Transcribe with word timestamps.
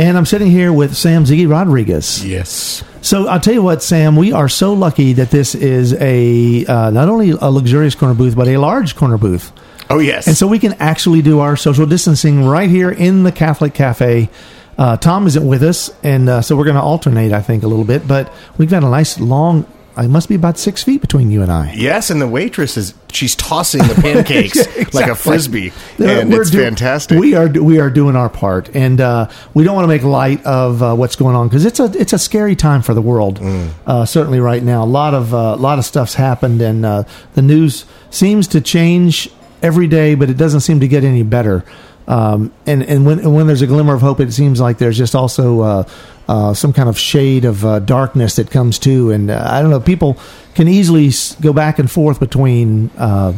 And 0.00 0.16
I'm 0.16 0.24
sitting 0.24 0.50
here 0.50 0.72
with 0.72 0.96
Sam 0.96 1.24
Ziggy 1.24 1.46
Rodriguez. 1.46 2.24
Yes. 2.24 2.82
So 3.02 3.28
I'll 3.28 3.38
tell 3.38 3.52
you 3.52 3.62
what, 3.62 3.82
Sam, 3.82 4.16
we 4.16 4.32
are 4.32 4.48
so 4.48 4.72
lucky 4.72 5.12
that 5.12 5.30
this 5.30 5.54
is 5.54 5.92
a 5.92 6.64
uh, 6.64 6.88
not 6.88 7.10
only 7.10 7.32
a 7.32 7.50
luxurious 7.50 7.94
corner 7.94 8.14
booth, 8.14 8.34
but 8.34 8.48
a 8.48 8.56
large 8.56 8.96
corner 8.96 9.18
booth. 9.18 9.52
Oh, 9.90 9.98
yes. 9.98 10.26
And 10.26 10.34
so 10.34 10.46
we 10.46 10.58
can 10.58 10.72
actually 10.80 11.20
do 11.20 11.40
our 11.40 11.54
social 11.54 11.84
distancing 11.84 12.46
right 12.46 12.70
here 12.70 12.90
in 12.90 13.24
the 13.24 13.32
Catholic 13.32 13.74
Cafe. 13.74 14.30
Uh, 14.78 14.96
Tom 14.96 15.26
isn't 15.26 15.46
with 15.46 15.62
us, 15.62 15.90
and 16.02 16.30
uh, 16.30 16.40
so 16.40 16.56
we're 16.56 16.64
going 16.64 16.76
to 16.76 16.82
alternate, 16.82 17.32
I 17.32 17.42
think, 17.42 17.62
a 17.62 17.66
little 17.66 17.84
bit. 17.84 18.08
But 18.08 18.32
we've 18.56 18.70
got 18.70 18.82
a 18.82 18.88
nice 18.88 19.20
long. 19.20 19.66
It 20.00 20.08
must 20.08 20.28
be 20.28 20.34
about 20.34 20.58
six 20.58 20.82
feet 20.82 21.00
between 21.00 21.30
you 21.30 21.42
and 21.42 21.50
I. 21.52 21.72
yes, 21.76 22.10
and 22.10 22.20
the 22.20 22.26
waitress 22.28 22.76
is 22.76 22.94
she's 23.12 23.34
tossing 23.36 23.82
the 23.86 23.94
pancakes 24.02 24.56
like 24.58 24.76
a 24.76 24.80
Exactly. 24.80 25.14
frisbee, 25.14 25.72
Yeah, 25.98 26.20
and 26.20 26.32
it's 26.32 26.50
do- 26.50 26.62
fantastic. 26.62 27.18
We 27.18 27.34
are 27.34 27.48
we 27.48 27.78
are 27.80 27.90
doing 27.90 28.16
our 28.16 28.28
part, 28.28 28.70
and 28.74 29.00
uh, 29.00 29.28
we 29.54 29.64
don't 29.64 29.74
want 29.74 29.84
to 29.84 29.88
make 29.88 30.02
light 30.02 30.44
of 30.44 30.82
uh, 30.82 30.94
what's 30.94 31.16
going 31.16 31.36
on 31.36 31.48
because 31.48 31.64
it's 31.64 31.80
a 31.80 31.84
it's 32.00 32.12
a 32.12 32.18
scary 32.18 32.56
time 32.56 32.82
for 32.82 32.94
the 32.94 33.02
world. 33.02 33.40
Mm. 33.40 33.70
Uh, 33.86 34.04
certainly, 34.06 34.40
right 34.40 34.62
now, 34.62 34.84
a 34.84 34.86
lot 34.86 35.12
of 35.14 35.32
a 35.32 35.56
lot 35.56 35.78
of 35.78 35.84
stuff's 35.84 36.14
happened, 36.14 36.62
and 36.62 36.84
uh, 36.86 37.04
the 37.34 37.42
news 37.42 37.84
seems 38.10 38.46
to 38.48 38.60
change 38.60 39.28
every 39.62 39.86
day, 39.86 40.14
but 40.14 40.30
it 40.30 40.36
doesn't 40.38 40.60
seem 40.60 40.80
to 40.80 40.88
get 40.88 41.04
any 41.04 41.22
better. 41.22 41.64
Um, 42.10 42.52
and 42.66 42.82
and 42.82 43.06
when 43.06 43.32
when 43.32 43.46
there's 43.46 43.62
a 43.62 43.68
glimmer 43.68 43.94
of 43.94 44.00
hope, 44.00 44.18
it 44.18 44.32
seems 44.32 44.60
like 44.60 44.78
there's 44.78 44.98
just 44.98 45.14
also 45.14 45.60
uh, 45.60 45.88
uh, 46.28 46.54
some 46.54 46.72
kind 46.72 46.88
of 46.88 46.98
shade 46.98 47.44
of 47.44 47.64
uh, 47.64 47.78
darkness 47.78 48.34
that 48.36 48.50
comes 48.50 48.78
too. 48.80 49.12
And 49.12 49.30
uh, 49.30 49.46
I 49.48 49.62
don't 49.62 49.70
know, 49.70 49.78
people 49.78 50.18
can 50.56 50.66
easily 50.66 51.08
s- 51.08 51.36
go 51.40 51.52
back 51.52 51.78
and 51.78 51.88
forth 51.88 52.18
between. 52.18 52.90
Uh, 52.98 53.32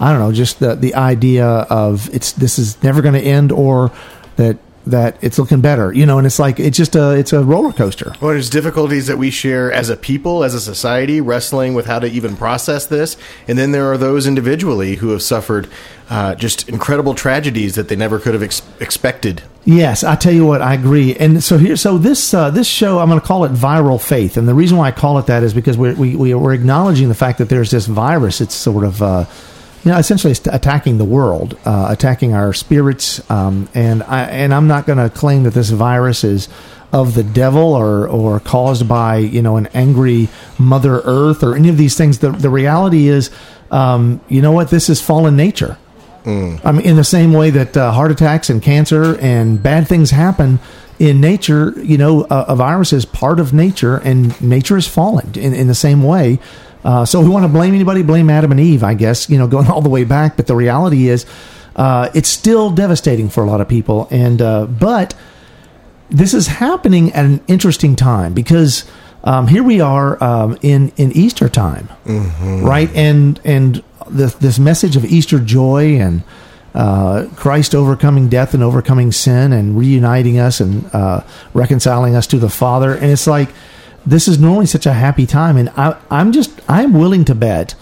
I 0.00 0.10
don't 0.10 0.18
know, 0.20 0.32
just 0.32 0.58
the 0.58 0.74
the 0.74 0.94
idea 0.96 1.46
of 1.46 2.12
it's 2.12 2.32
this 2.32 2.58
is 2.58 2.82
never 2.82 3.00
going 3.00 3.14
to 3.14 3.20
end, 3.20 3.52
or 3.52 3.92
that 4.36 4.58
that 4.86 5.16
it's 5.22 5.38
looking 5.38 5.60
better, 5.60 5.92
you 5.92 6.06
know. 6.06 6.18
And 6.18 6.26
it's 6.26 6.38
like 6.38 6.60
it's 6.60 6.76
just 6.76 6.96
a 6.96 7.12
it's 7.12 7.32
a 7.32 7.42
roller 7.44 7.72
coaster. 7.72 8.12
well, 8.20 8.30
there's 8.30 8.50
difficulties 8.50 9.06
that 9.08 9.18
we 9.18 9.30
share 9.30 9.72
as 9.72 9.88
a 9.88 9.96
people, 9.96 10.44
as 10.44 10.54
a 10.54 10.60
society, 10.60 11.20
wrestling 11.20 11.74
with 11.74 11.86
how 11.86 11.98
to 11.98 12.06
even 12.06 12.36
process 12.36 12.86
this, 12.86 13.16
and 13.48 13.58
then 13.58 13.72
there 13.72 13.90
are 13.90 13.98
those 13.98 14.26
individually 14.26 14.96
who 14.96 15.10
have 15.10 15.22
suffered 15.22 15.68
uh, 16.08 16.34
just 16.34 16.68
incredible 16.68 17.14
tragedies 17.14 17.74
that 17.74 17.88
they 17.88 17.96
never 17.96 18.18
could 18.18 18.32
have 18.34 18.42
ex- 18.42 18.62
expected. 18.80 19.42
Yes, 19.64 20.04
I 20.04 20.14
tell 20.14 20.32
you 20.32 20.46
what, 20.46 20.62
I 20.62 20.74
agree. 20.74 21.16
And 21.16 21.42
so 21.42 21.58
here, 21.58 21.74
so 21.74 21.98
this 21.98 22.32
uh, 22.32 22.50
this 22.50 22.68
show, 22.68 23.00
I'm 23.00 23.08
going 23.08 23.20
to 23.20 23.26
call 23.26 23.44
it 23.44 23.52
viral 23.52 24.00
faith, 24.00 24.36
and 24.36 24.46
the 24.46 24.54
reason 24.54 24.78
why 24.78 24.88
I 24.88 24.92
call 24.92 25.18
it 25.18 25.26
that 25.26 25.42
is 25.42 25.52
because 25.52 25.76
we're, 25.76 25.94
we 25.94 26.14
we 26.14 26.34
we're 26.34 26.54
acknowledging 26.54 27.08
the 27.08 27.14
fact 27.14 27.38
that 27.38 27.48
there's 27.48 27.72
this 27.72 27.86
virus. 27.86 28.40
It's 28.40 28.54
sort 28.54 28.84
of 28.84 29.02
uh, 29.02 29.24
you 29.86 29.92
know 29.92 29.98
essentially 29.98 30.34
attacking 30.52 30.98
the 30.98 31.04
world, 31.04 31.56
uh, 31.64 31.86
attacking 31.90 32.34
our 32.34 32.52
spirits, 32.52 33.28
um, 33.30 33.68
and 33.72 34.02
I 34.02 34.24
and 34.24 34.52
I'm 34.52 34.66
not 34.66 34.84
going 34.84 34.98
to 34.98 35.08
claim 35.08 35.44
that 35.44 35.54
this 35.54 35.70
virus 35.70 36.24
is 36.24 36.48
of 36.92 37.14
the 37.14 37.22
devil 37.22 37.72
or 37.72 38.08
or 38.08 38.40
caused 38.40 38.88
by 38.88 39.18
you 39.18 39.42
know 39.42 39.56
an 39.56 39.68
angry 39.68 40.28
Mother 40.58 41.02
Earth 41.04 41.44
or 41.44 41.54
any 41.54 41.68
of 41.68 41.76
these 41.76 41.96
things. 41.96 42.18
The 42.18 42.32
the 42.32 42.50
reality 42.50 43.06
is, 43.06 43.30
um, 43.70 44.20
you 44.28 44.42
know 44.42 44.50
what, 44.50 44.70
this 44.70 44.88
is 44.88 45.00
fallen 45.00 45.36
nature. 45.36 45.78
I 46.64 46.72
mean, 46.72 46.84
in 46.84 46.96
the 46.96 47.04
same 47.04 47.32
way 47.32 47.50
that 47.50 47.76
uh, 47.76 47.92
heart 47.92 48.10
attacks 48.10 48.50
and 48.50 48.60
cancer 48.60 49.16
and 49.20 49.62
bad 49.62 49.86
things 49.86 50.10
happen 50.10 50.58
in 50.98 51.20
nature, 51.20 51.72
you 51.76 51.96
know, 51.96 52.24
a, 52.24 52.46
a 52.48 52.56
virus 52.56 52.92
is 52.92 53.04
part 53.04 53.38
of 53.38 53.52
nature, 53.52 53.98
and 53.98 54.40
nature 54.42 54.76
is 54.76 54.88
fallen 54.88 55.30
in, 55.36 55.54
in 55.54 55.68
the 55.68 55.76
same 55.76 56.02
way. 56.02 56.40
Uh, 56.86 57.04
so, 57.04 57.20
we 57.20 57.28
want 57.28 57.42
to 57.42 57.48
blame 57.48 57.74
anybody, 57.74 58.02
blame 58.02 58.30
Adam 58.30 58.52
and 58.52 58.60
Eve, 58.60 58.84
I 58.84 58.94
guess, 58.94 59.28
you 59.28 59.38
know, 59.38 59.46
going 59.54 59.66
all 59.66 59.82
the 59.82 59.88
way 59.88 60.04
back. 60.04 60.36
But 60.36 60.46
the 60.46 60.54
reality 60.54 61.08
is, 61.08 61.26
uh, 61.74 62.08
it's 62.14 62.28
still 62.28 62.70
devastating 62.70 63.28
for 63.28 63.42
a 63.44 63.46
lot 63.46 63.60
of 63.60 63.68
people. 63.68 64.08
And, 64.10 64.40
uh, 64.40 64.66
but 64.66 65.14
this 66.10 66.32
is 66.32 66.46
happening 66.46 67.12
at 67.12 67.24
an 67.24 67.42
interesting 67.48 67.96
time 67.96 68.32
because 68.32 68.84
um, 69.24 69.48
here 69.48 69.64
we 69.64 69.80
are 69.80 70.22
um, 70.22 70.56
in 70.62 70.92
in 70.96 71.10
Easter 71.12 71.48
time, 71.48 71.88
right? 72.64 72.88
And 72.94 73.40
and 73.44 73.82
this 74.08 74.34
this 74.34 74.58
message 74.58 74.96
of 74.96 75.04
Easter 75.04 75.40
joy 75.40 75.98
and 75.98 76.22
uh, 76.74 77.26
Christ 77.34 77.74
overcoming 77.74 78.28
death 78.28 78.54
and 78.54 78.62
overcoming 78.62 79.10
sin 79.10 79.52
and 79.52 79.76
reuniting 79.76 80.38
us 80.38 80.60
and 80.60 80.88
uh, 80.94 81.22
reconciling 81.54 82.14
us 82.14 82.28
to 82.28 82.38
the 82.38 82.48
Father, 82.48 82.94
and 82.94 83.10
it's 83.10 83.26
like 83.26 83.48
this 84.06 84.28
is 84.28 84.38
normally 84.38 84.66
such 84.66 84.86
a 84.86 84.92
happy 84.92 85.26
time, 85.26 85.56
and 85.56 85.68
I, 85.70 85.96
I'm 86.10 86.32
just 86.32 86.50
I'm 86.68 86.92
willing 86.92 87.24
to 87.26 87.34
bet 87.34 87.74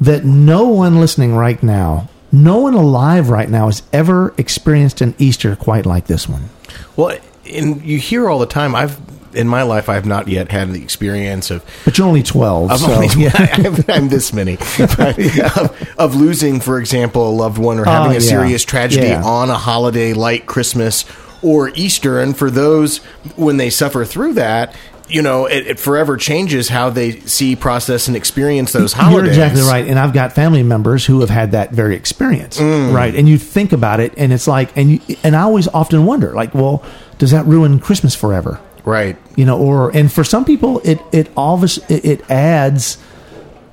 that 0.00 0.24
no 0.24 0.66
one 0.68 0.98
listening 0.98 1.34
right 1.34 1.62
now, 1.62 2.08
no 2.32 2.58
one 2.58 2.74
alive 2.74 3.28
right 3.28 3.50
now, 3.50 3.66
has 3.66 3.82
ever 3.92 4.34
experienced 4.38 5.00
an 5.00 5.14
Easter 5.18 5.54
quite 5.56 5.84
like 5.86 6.06
this 6.06 6.28
one. 6.28 6.48
Well, 6.96 7.18
and 7.52 7.82
you 7.82 7.98
hear 7.98 8.28
all 8.30 8.38
the 8.38 8.46
time. 8.46 8.74
I've 8.74 8.98
in 9.32 9.46
my 9.46 9.62
life, 9.62 9.88
I've 9.88 10.06
not 10.06 10.26
yet 10.26 10.50
had 10.50 10.72
the 10.72 10.82
experience 10.82 11.52
of 11.52 11.64
But 11.84 11.96
you're 11.96 12.06
only 12.08 12.24
12. 12.24 12.70
I'm, 12.70 12.78
so, 12.78 12.92
only, 12.92 13.06
yeah. 13.16 13.30
I'm, 13.34 13.76
I'm 13.88 14.08
this 14.08 14.32
many 14.32 14.54
of, 14.54 15.94
of 15.98 16.14
losing, 16.16 16.58
for 16.60 16.80
example, 16.80 17.28
a 17.28 17.30
loved 17.30 17.58
one 17.58 17.78
or 17.78 17.82
oh, 17.88 17.90
having 17.90 18.08
Oh, 18.08 18.10
a 18.10 18.14
yeah. 18.14 18.18
serious 18.28 18.64
tragedy 18.64 19.06
Yeah. 19.06 19.22
on 19.22 19.50
a 19.50 19.54
holiday 19.56 20.14
like 20.14 20.46
Christmas 20.46 21.04
or 21.42 21.70
Easter. 21.76 22.18
And 22.20 22.36
for 22.36 22.50
those 22.50 22.98
when 23.36 23.56
they 23.56 23.70
suffer 23.70 24.04
through 24.04 24.34
that, 24.34 24.74
you 25.10 25.22
know, 25.22 25.46
it, 25.46 25.66
it 25.66 25.78
forever 25.78 26.16
changes 26.16 26.68
how 26.68 26.90
they 26.90 27.20
see, 27.20 27.56
process, 27.56 28.08
and 28.08 28.16
experience 28.16 28.72
those 28.72 28.92
holidays. 28.92 29.36
You're 29.36 29.46
exactly 29.46 29.62
right. 29.62 29.86
And 29.86 29.98
I've 29.98 30.12
got 30.12 30.32
family 30.32 30.62
members 30.62 31.04
who 31.04 31.20
have 31.20 31.30
had 31.30 31.52
that 31.52 31.72
very 31.72 31.96
experience. 31.96 32.58
Mm. 32.58 32.94
Right. 32.94 33.14
And 33.14 33.28
you 33.28 33.38
think 33.38 33.72
about 33.72 34.00
it 34.00 34.14
and 34.16 34.32
it's 34.32 34.46
like, 34.46 34.76
and 34.76 34.92
you, 34.92 35.16
and 35.22 35.36
I 35.36 35.42
always 35.42 35.68
often 35.68 36.06
wonder, 36.06 36.32
like, 36.32 36.54
well, 36.54 36.84
does 37.18 37.32
that 37.32 37.44
ruin 37.46 37.80
Christmas 37.80 38.14
forever? 38.14 38.60
Right. 38.84 39.16
You 39.36 39.44
know, 39.44 39.58
or, 39.58 39.94
and 39.94 40.10
for 40.10 40.24
some 40.24 40.44
people, 40.44 40.80
it, 40.84 41.00
it 41.12 41.30
always, 41.36 41.78
it, 41.90 42.04
it 42.04 42.30
adds 42.30 42.98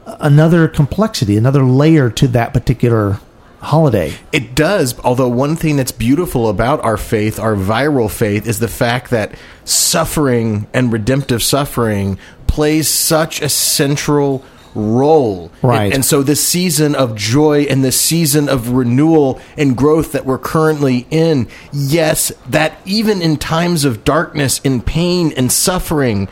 another 0.05 0.67
complexity, 0.67 1.37
another 1.37 1.63
layer 1.63 2.09
to 2.11 2.27
that 2.29 2.53
particular 2.53 3.19
holiday. 3.59 4.13
It 4.31 4.55
does, 4.55 4.99
although 4.99 5.29
one 5.29 5.55
thing 5.55 5.77
that's 5.77 5.91
beautiful 5.91 6.49
about 6.49 6.83
our 6.83 6.97
faith, 6.97 7.39
our 7.39 7.55
viral 7.55 8.09
faith, 8.09 8.47
is 8.47 8.59
the 8.59 8.67
fact 8.67 9.09
that 9.11 9.33
suffering 9.65 10.67
and 10.73 10.91
redemptive 10.91 11.43
suffering 11.43 12.17
plays 12.47 12.87
such 12.87 13.41
a 13.41 13.49
central 13.49 14.43
role. 14.75 15.51
Right. 15.61 15.85
And, 15.85 15.95
and 15.95 16.05
so 16.05 16.21
this 16.21 16.45
season 16.45 16.95
of 16.95 17.15
joy 17.15 17.63
and 17.63 17.83
this 17.83 17.99
season 17.99 18.47
of 18.47 18.69
renewal 18.69 19.41
and 19.57 19.75
growth 19.75 20.11
that 20.11 20.25
we're 20.25 20.37
currently 20.37 21.07
in, 21.09 21.47
yes, 21.73 22.31
that 22.49 22.79
even 22.85 23.21
in 23.21 23.37
times 23.37 23.85
of 23.85 24.03
darkness 24.03 24.61
and 24.63 24.85
pain 24.85 25.33
and 25.35 25.51
suffering, 25.51 26.27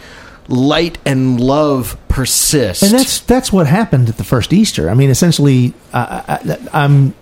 light 0.47 0.97
and 1.05 1.39
love 1.39 1.97
persist. 2.07 2.83
And 2.83 2.91
that's 2.93 3.19
that's 3.21 3.51
what 3.51 3.67
happened 3.67 4.09
at 4.09 4.17
the 4.17 4.23
first 4.23 4.53
Easter. 4.53 4.89
I 4.89 4.93
mean, 4.93 5.09
essentially, 5.09 5.73
I, 5.93 6.39
I, 6.73 6.83
I'm 6.83 7.13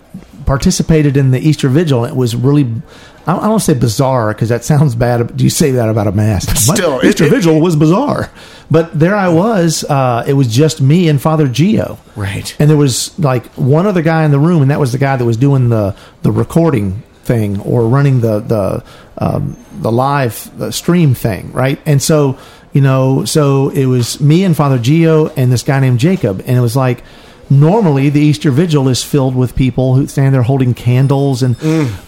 participated 0.46 1.16
in 1.16 1.30
the 1.30 1.40
Easter 1.40 1.68
Vigil. 1.68 2.04
It 2.04 2.14
was 2.14 2.36
really, 2.36 2.62
I 2.62 3.32
don't, 3.32 3.38
I 3.38 3.42
don't 3.42 3.50
want 3.50 3.62
to 3.62 3.72
say 3.72 3.78
bizarre 3.78 4.32
because 4.34 4.50
that 4.50 4.62
sounds 4.64 4.94
bad. 4.94 5.36
Do 5.36 5.44
you 5.44 5.50
say 5.50 5.72
that 5.72 5.88
about 5.88 6.06
a 6.06 6.12
mass? 6.12 6.46
Still, 6.74 7.00
Easter 7.04 7.24
it- 7.24 7.30
Vigil 7.30 7.60
was 7.60 7.76
bizarre. 7.76 8.30
But 8.70 8.98
there 8.98 9.14
I 9.14 9.28
was. 9.28 9.84
Uh, 9.84 10.24
it 10.26 10.34
was 10.34 10.48
just 10.54 10.80
me 10.80 11.08
and 11.08 11.20
Father 11.20 11.48
Geo. 11.48 11.98
Right. 12.16 12.54
And 12.58 12.68
there 12.68 12.76
was 12.76 13.18
like 13.18 13.46
one 13.54 13.86
other 13.86 14.02
guy 14.02 14.24
in 14.24 14.30
the 14.30 14.38
room, 14.38 14.62
and 14.62 14.70
that 14.70 14.80
was 14.80 14.92
the 14.92 14.98
guy 14.98 15.16
that 15.16 15.24
was 15.24 15.36
doing 15.36 15.68
the 15.68 15.96
the 16.22 16.32
recording 16.32 17.02
thing 17.24 17.60
or 17.60 17.88
running 17.88 18.20
the 18.20 18.40
the 18.40 18.84
um, 19.18 19.56
the 19.72 19.92
live 19.92 20.50
stream 20.70 21.14
thing, 21.14 21.52
right? 21.52 21.78
And 21.86 22.02
so 22.02 22.38
you 22.74 22.82
know, 22.82 23.24
so 23.24 23.70
it 23.70 23.86
was 23.86 24.20
me 24.20 24.44
and 24.44 24.54
Father 24.54 24.78
Geo 24.78 25.28
and 25.28 25.50
this 25.50 25.62
guy 25.62 25.80
named 25.80 25.98
Jacob, 26.00 26.40
and 26.46 26.56
it 26.58 26.60
was 26.60 26.76
like 26.76 27.02
normally 27.48 28.10
the 28.10 28.20
Easter 28.20 28.50
Vigil 28.50 28.88
is 28.88 29.02
filled 29.02 29.34
with 29.34 29.54
people 29.56 29.94
who 29.94 30.06
stand 30.06 30.34
there 30.34 30.42
holding 30.42 30.74
candles 30.74 31.42
and 31.42 31.56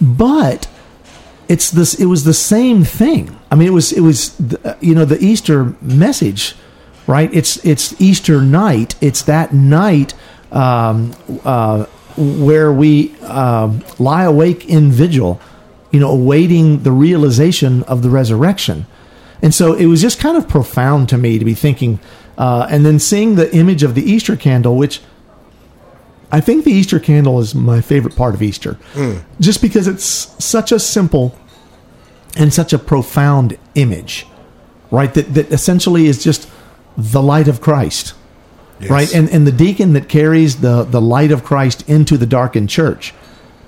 but 0.00 0.68
it's 1.48 1.70
this 1.70 1.94
it 1.94 2.06
was 2.06 2.24
the 2.24 2.34
same 2.34 2.84
thing. 2.84 3.34
I 3.50 3.54
mean 3.54 3.68
it 3.68 3.72
was 3.72 3.92
it 3.92 4.00
was 4.00 4.30
the- 4.36 4.76
you 4.80 4.94
know 4.94 5.04
the 5.04 5.22
easter 5.24 5.74
message 5.80 6.54
right? 7.06 7.30
It's 7.32 7.64
it's 7.64 7.98
easter 8.00 8.42
night. 8.42 8.96
It's 9.00 9.22
that 9.22 9.54
night 9.54 10.12
um, 10.50 11.12
uh, 11.44 11.84
where 12.16 12.72
we 12.72 13.14
um, 13.20 13.84
lie 13.98 14.24
awake 14.24 14.68
in 14.68 14.90
vigil 14.90 15.40
you 15.92 16.00
know 16.00 16.10
awaiting 16.10 16.82
the 16.82 16.90
realization 16.92 17.82
of 17.84 18.02
the 18.02 18.10
resurrection 18.10 18.86
And 19.46 19.54
so 19.54 19.74
it 19.74 19.86
was 19.86 20.02
just 20.02 20.18
kind 20.18 20.36
of 20.36 20.48
profound 20.48 21.08
to 21.10 21.16
me 21.16 21.38
to 21.38 21.44
be 21.44 21.54
thinking, 21.54 22.00
uh, 22.36 22.66
and 22.68 22.84
then 22.84 22.98
seeing 22.98 23.36
the 23.36 23.54
image 23.54 23.84
of 23.84 23.94
the 23.94 24.02
Easter 24.02 24.34
candle, 24.34 24.74
which 24.76 25.00
I 26.32 26.40
think 26.40 26.64
the 26.64 26.72
Easter 26.72 26.98
candle 26.98 27.38
is 27.38 27.54
my 27.54 27.80
favorite 27.80 28.16
part 28.16 28.34
of 28.34 28.42
Easter, 28.42 28.76
just 29.38 29.62
because 29.62 29.86
it's 29.86 30.04
such 30.44 30.72
a 30.72 30.80
simple 30.80 31.38
and 32.36 32.52
such 32.52 32.72
a 32.72 32.78
profound 32.78 33.56
image, 33.76 34.26
right? 34.90 35.14
That 35.14 35.32
that 35.34 35.52
essentially 35.52 36.06
is 36.06 36.24
just 36.24 36.50
the 36.96 37.22
light 37.22 37.46
of 37.46 37.60
Christ, 37.60 38.14
right? 38.90 39.14
And 39.14 39.30
and 39.30 39.46
the 39.46 39.52
deacon 39.52 39.92
that 39.92 40.08
carries 40.08 40.56
the 40.56 40.82
the 40.82 41.00
light 41.00 41.30
of 41.30 41.44
Christ 41.44 41.88
into 41.88 42.16
the 42.16 42.26
darkened 42.26 42.68
church, 42.68 43.14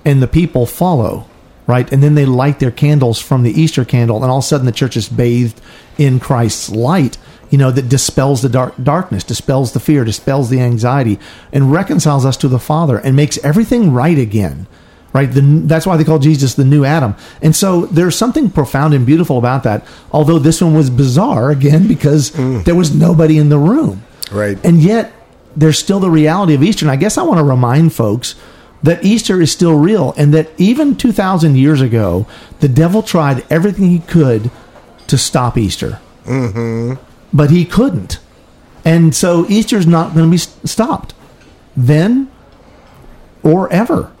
and 0.03 0.21
the 0.21 0.27
people 0.27 0.65
follow, 0.65 1.25
right? 1.69 1.89
And 1.93 2.01
then 2.01 2.15
they 2.15 2.25
light 2.25 2.59
their 2.59 2.71
candles 2.71 3.19
from 3.19 3.43
the 3.43 3.51
Easter 3.51 3.85
candle, 3.85 4.23
and 4.23 4.31
all 4.31 4.39
of 4.39 4.43
a 4.43 4.47
sudden 4.47 4.65
the 4.65 4.71
church 4.71 4.97
is 4.97 5.07
bathed 5.07 5.61
in 5.97 6.19
Christ's 6.19 6.69
light. 6.69 7.17
You 7.51 7.59
know 7.59 7.71
that 7.71 7.87
dispels 7.87 8.41
the 8.41 8.49
dark 8.49 8.73
darkness, 8.81 9.23
dispels 9.23 9.73
the 9.73 9.79
fear, 9.79 10.03
dispels 10.03 10.49
the 10.49 10.59
anxiety, 10.59 11.19
and 11.53 11.71
reconciles 11.71 12.25
us 12.25 12.37
to 12.37 12.47
the 12.47 12.59
Father, 12.59 12.97
and 12.97 13.15
makes 13.15 13.37
everything 13.43 13.93
right 13.93 14.17
again 14.17 14.67
right? 15.11 15.31
The, 15.31 15.41
that's 15.41 15.87
why 15.87 15.97
they 15.97 16.03
call 16.03 16.19
Jesus 16.19 16.53
the 16.53 16.63
new 16.63 16.85
Adam. 16.85 17.15
And 17.41 17.55
so 17.55 17.87
there's 17.87 18.15
something 18.15 18.51
profound 18.51 18.93
and 18.93 19.07
beautiful 19.07 19.39
about 19.39 19.63
that. 19.63 19.83
Although 20.11 20.37
this 20.37 20.61
one 20.61 20.75
was 20.75 20.91
bizarre 20.91 21.49
again 21.49 21.87
because 21.87 22.29
mm. 22.29 22.63
there 22.63 22.75
was 22.75 22.93
nobody 22.93 23.39
in 23.39 23.49
the 23.49 23.57
room, 23.57 24.03
Right. 24.31 24.63
And 24.63 24.81
yet 24.81 25.11
there's 25.55 25.79
still 25.79 25.99
the 25.99 26.09
reality 26.09 26.53
of 26.53 26.63
Easter. 26.63 26.85
And 26.85 26.91
I 26.91 26.95
guess 26.95 27.17
I 27.17 27.23
want 27.23 27.39
to 27.39 27.43
remind 27.43 27.93
folks 27.93 28.35
that 28.83 29.03
Easter 29.03 29.41
is 29.41 29.51
still 29.51 29.75
real, 29.75 30.13
and 30.17 30.33
that 30.33 30.49
even 30.57 30.95
2,000 30.95 31.55
years 31.55 31.81
ago, 31.81 32.27
the 32.59 32.69
devil 32.69 33.03
tried 33.03 33.45
everything 33.49 33.89
he 33.89 33.99
could 33.99 34.49
to 35.07 35.17
stop 35.17 35.57
Easter, 35.57 35.99
mm-hmm. 36.25 36.93
but 37.33 37.49
he 37.49 37.65
couldn't. 37.65 38.19
And 38.85 39.13
so 39.13 39.45
Easter's 39.47 39.85
not 39.85 40.13
going 40.13 40.25
to 40.25 40.31
be 40.31 40.67
stopped 40.67 41.13
then 41.75 42.31
or 43.43 43.71
ever. 43.71 44.11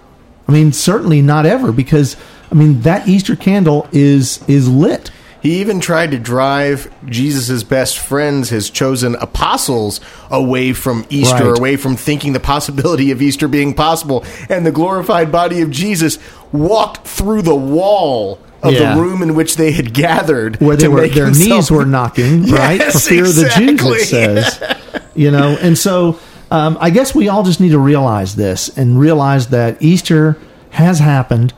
I 0.47 0.51
mean, 0.51 0.73
certainly 0.73 1.21
not 1.21 1.45
ever, 1.45 1.71
because 1.71 2.17
I 2.51 2.55
mean 2.55 2.81
that 2.81 3.07
Easter 3.07 3.35
candle 3.35 3.87
is 3.91 4.43
is 4.47 4.67
lit. 4.67 5.11
He 5.41 5.61
even 5.61 5.79
tried 5.79 6.11
to 6.11 6.19
drive 6.19 6.91
Jesus' 7.07 7.63
best 7.63 7.97
friends, 7.97 8.49
his 8.49 8.69
chosen 8.69 9.15
apostles, 9.15 10.01
away 10.29 10.73
from 10.73 11.05
Easter, 11.09 11.51
Right. 11.51 11.57
away 11.59 11.75
from 11.77 11.95
thinking 11.95 12.33
the 12.33 12.39
possibility 12.39 13.11
of 13.11 13.21
Easter 13.21 13.47
being 13.47 13.73
possible. 13.73 14.23
And 14.49 14.65
the 14.65 14.71
glorified 14.71 15.31
body 15.31 15.61
of 15.61 15.71
Jesus 15.71 16.19
walked 16.51 17.07
through 17.07 17.43
the 17.43 17.55
wall 17.55 18.39
of 18.61 18.73
Yeah. 18.73 18.95
the 18.95 19.01
room 19.01 19.21
in 19.21 19.35
which 19.35 19.55
they 19.55 19.71
had 19.71 19.93
gathered. 19.93 20.57
where 20.59 20.75
they 20.75 20.89
were 20.89 21.07
their 21.07 21.25
himself- 21.27 21.49
knees 21.49 21.71
were 21.71 21.85
knocking, 21.85 22.43
right? 22.51 22.79
Yes, 22.79 22.93
For 22.93 22.99
fear 23.09 23.25
of 23.25 23.35
the 23.35 23.43
Jews, 23.55 23.69
exactly. 23.69 23.97
it 23.99 24.05
says. 24.05 24.59
You 25.15 25.31
know, 25.31 25.57
and 25.59 25.77
so 25.77 26.17
um, 26.51 26.77
I 26.79 26.89
guess 26.91 27.13
we 27.13 27.27
all 27.29 27.43
just 27.43 27.59
need 27.59 27.71
to 27.71 27.79
realize 27.79 28.35
this 28.35 28.69
and 28.77 28.97
realize 28.99 29.47
that 29.47 29.77
Easter 29.81 30.37
has 30.71 30.99
happened. 30.99 31.53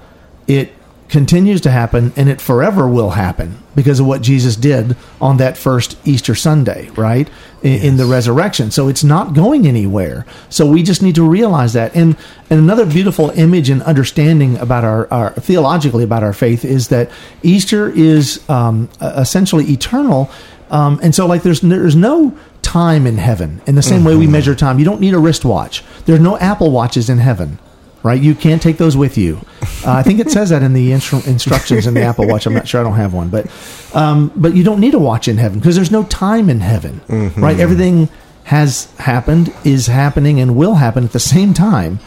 It 0.47 0.73
continues 1.11 1.61
to 1.61 1.69
happen, 1.69 2.13
and 2.15 2.29
it 2.29 2.41
forever 2.41 2.87
will 2.87 3.11
happen 3.11 3.57
because 3.75 3.99
of 3.99 4.07
what 4.07 4.21
Jesus 4.21 4.55
did 4.55 4.95
on 5.19 5.37
that 5.37 5.57
first 5.57 5.97
Easter 6.07 6.33
Sunday, 6.33 6.89
right? 6.91 7.29
In, 7.61 7.81
in 7.81 7.97
the 7.97 8.05
resurrection. 8.05 8.71
So 8.71 8.87
it's 8.87 9.03
not 9.03 9.33
going 9.33 9.67
anywhere. 9.67 10.25
So 10.49 10.65
we 10.65 10.83
just 10.83 11.03
need 11.03 11.15
to 11.15 11.27
realize 11.27 11.73
that. 11.73 11.95
And 11.95 12.15
and 12.49 12.59
another 12.59 12.85
beautiful 12.85 13.29
image 13.31 13.69
and 13.69 13.83
understanding 13.83 14.57
about 14.57 14.83
our, 14.83 15.07
our 15.11 15.31
theologically 15.33 16.03
about 16.03 16.23
our 16.23 16.33
faith 16.33 16.65
is 16.65 16.87
that 16.87 17.11
Easter 17.43 17.89
is 17.89 18.47
um, 18.49 18.89
essentially 19.01 19.65
eternal. 19.65 20.29
Um, 20.69 20.99
and 21.03 21.13
so, 21.13 21.27
like, 21.27 21.43
there's 21.43 21.59
there's 21.61 21.95
no 21.95 22.37
time 22.61 23.05
in 23.05 23.17
heaven 23.17 23.61
in 23.67 23.75
the 23.75 23.81
same 23.81 24.05
way 24.05 24.15
we 24.15 24.27
measure 24.27 24.55
time. 24.55 24.79
You 24.79 24.85
don't 24.85 25.01
need 25.01 25.13
a 25.13 25.19
wristwatch. 25.19 25.83
There's 26.05 26.21
no 26.21 26.37
Apple 26.37 26.71
watches 26.71 27.09
in 27.09 27.17
heaven, 27.17 27.59
right? 28.03 28.21
You 28.21 28.35
can't 28.35 28.61
take 28.61 28.77
those 28.77 28.97
with 28.97 29.17
you. 29.17 29.39
Uh, 29.85 29.91
I 29.93 30.03
think 30.03 30.19
it 30.19 30.29
says 30.29 30.49
that 30.49 30.63
in 30.63 30.73
the 30.73 30.91
instru- 30.91 31.25
instructions 31.27 31.87
in 31.87 31.93
the 31.93 32.03
Apple 32.03 32.27
Watch. 32.27 32.45
I'm 32.45 32.53
not 32.53 32.67
sure. 32.67 32.81
I 32.81 32.83
don't 32.83 32.95
have 32.95 33.13
one, 33.13 33.29
but 33.29 33.47
um, 33.93 34.31
but 34.35 34.55
you 34.55 34.63
don't 34.63 34.79
need 34.79 34.93
a 34.93 34.99
watch 34.99 35.27
in 35.27 35.37
heaven 35.37 35.59
because 35.59 35.75
there's 35.75 35.91
no 35.91 36.03
time 36.03 36.49
in 36.49 36.59
heaven, 36.59 37.01
right? 37.37 37.59
Everything 37.59 38.09
has 38.43 38.91
happened, 38.97 39.53
is 39.63 39.87
happening, 39.87 40.39
and 40.39 40.55
will 40.55 40.75
happen 40.75 41.03
at 41.03 41.11
the 41.11 41.19
same 41.19 41.53
time. 41.53 41.99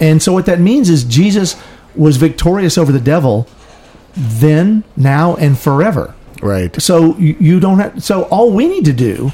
And 0.00 0.22
so, 0.22 0.32
what 0.32 0.46
that 0.46 0.60
means 0.60 0.90
is 0.90 1.04
Jesus 1.04 1.60
was 1.94 2.16
victorious 2.16 2.76
over 2.78 2.92
the 2.92 3.00
devil 3.00 3.46
then, 4.14 4.84
now, 4.96 5.36
and 5.36 5.58
forever. 5.58 6.14
Right. 6.42 6.80
So 6.82 7.16
you, 7.18 7.36
you 7.38 7.60
don't 7.60 7.78
have. 7.78 8.02
So 8.02 8.24
all 8.24 8.50
we 8.50 8.66
need 8.66 8.84
to 8.86 8.92
do 8.92 9.32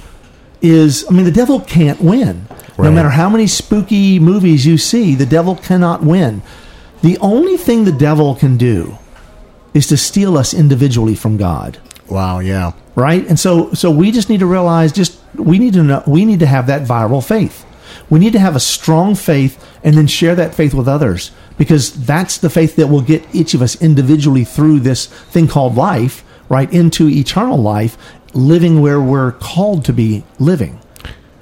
is, 0.61 1.05
I 1.09 1.13
mean, 1.13 1.25
the 1.25 1.31
devil 1.31 1.61
can't 1.61 2.01
win. 2.01 2.47
No 2.79 2.93
matter 2.93 3.11
how 3.11 3.29
many 3.29 3.49
spooky 3.49 4.21
movies 4.21 4.65
you 4.65 4.79
see, 4.79 5.17
the 5.17 5.27
devil 5.27 5.57
cannot 5.57 6.05
win. 6.05 6.43
The 7.03 7.19
only 7.19 7.57
thing 7.57 7.85
the 7.85 7.93
devil 7.93 8.37
can 8.37 8.57
do 8.57 8.99
is 9.75 9.89
to 9.89 9.97
steal 9.97 10.39
us 10.39 10.55
individually 10.55 11.17
from 11.17 11.37
God 11.37 11.79
Wow, 12.11 12.39
yeah. 12.39 12.73
right? 12.95 13.27
And 13.29 13.39
so 13.39 13.73
so 13.75 13.91
we 13.91 14.11
just 14.11 14.29
need 14.29 14.41
to 14.41 14.47
realize 14.47 14.93
just 14.93 15.19
we 15.35 15.59
need 15.59 15.75
to 15.75 15.83
know 15.83 16.03
we 16.07 16.25
need 16.25 16.41
to 16.41 16.47
have 16.47 16.67
that 16.69 16.83
viral 16.83 17.27
faith. 17.27 17.65
We 18.11 18.19
need 18.19 18.33
to 18.33 18.39
have 18.39 18.57
a 18.57 18.61
strong 18.61 19.15
faith 19.15 19.63
and 19.85 19.97
then 19.97 20.07
share 20.07 20.35
that 20.35 20.55
faith 20.55 20.73
with 20.73 20.89
others 20.89 21.31
because 21.59 21.93
that's 22.07 22.39
the 22.39 22.51
faith 22.51 22.77
that 22.77 22.87
will 22.87 23.03
get 23.03 23.23
each 23.35 23.55
of 23.55 23.61
us 23.61 23.81
individually 23.83 24.45
through 24.45 24.81
this 24.81 25.07
thing 25.07 25.49
called 25.49 25.75
life, 25.75 26.25
right, 26.49 26.73
into 26.73 27.09
eternal 27.09 27.59
life, 27.59 27.99
living 28.39 28.81
where 28.81 29.01
we're 29.01 29.33
called 29.33 29.85
to 29.87 29.93
be 29.93 30.25
living. 30.39 30.81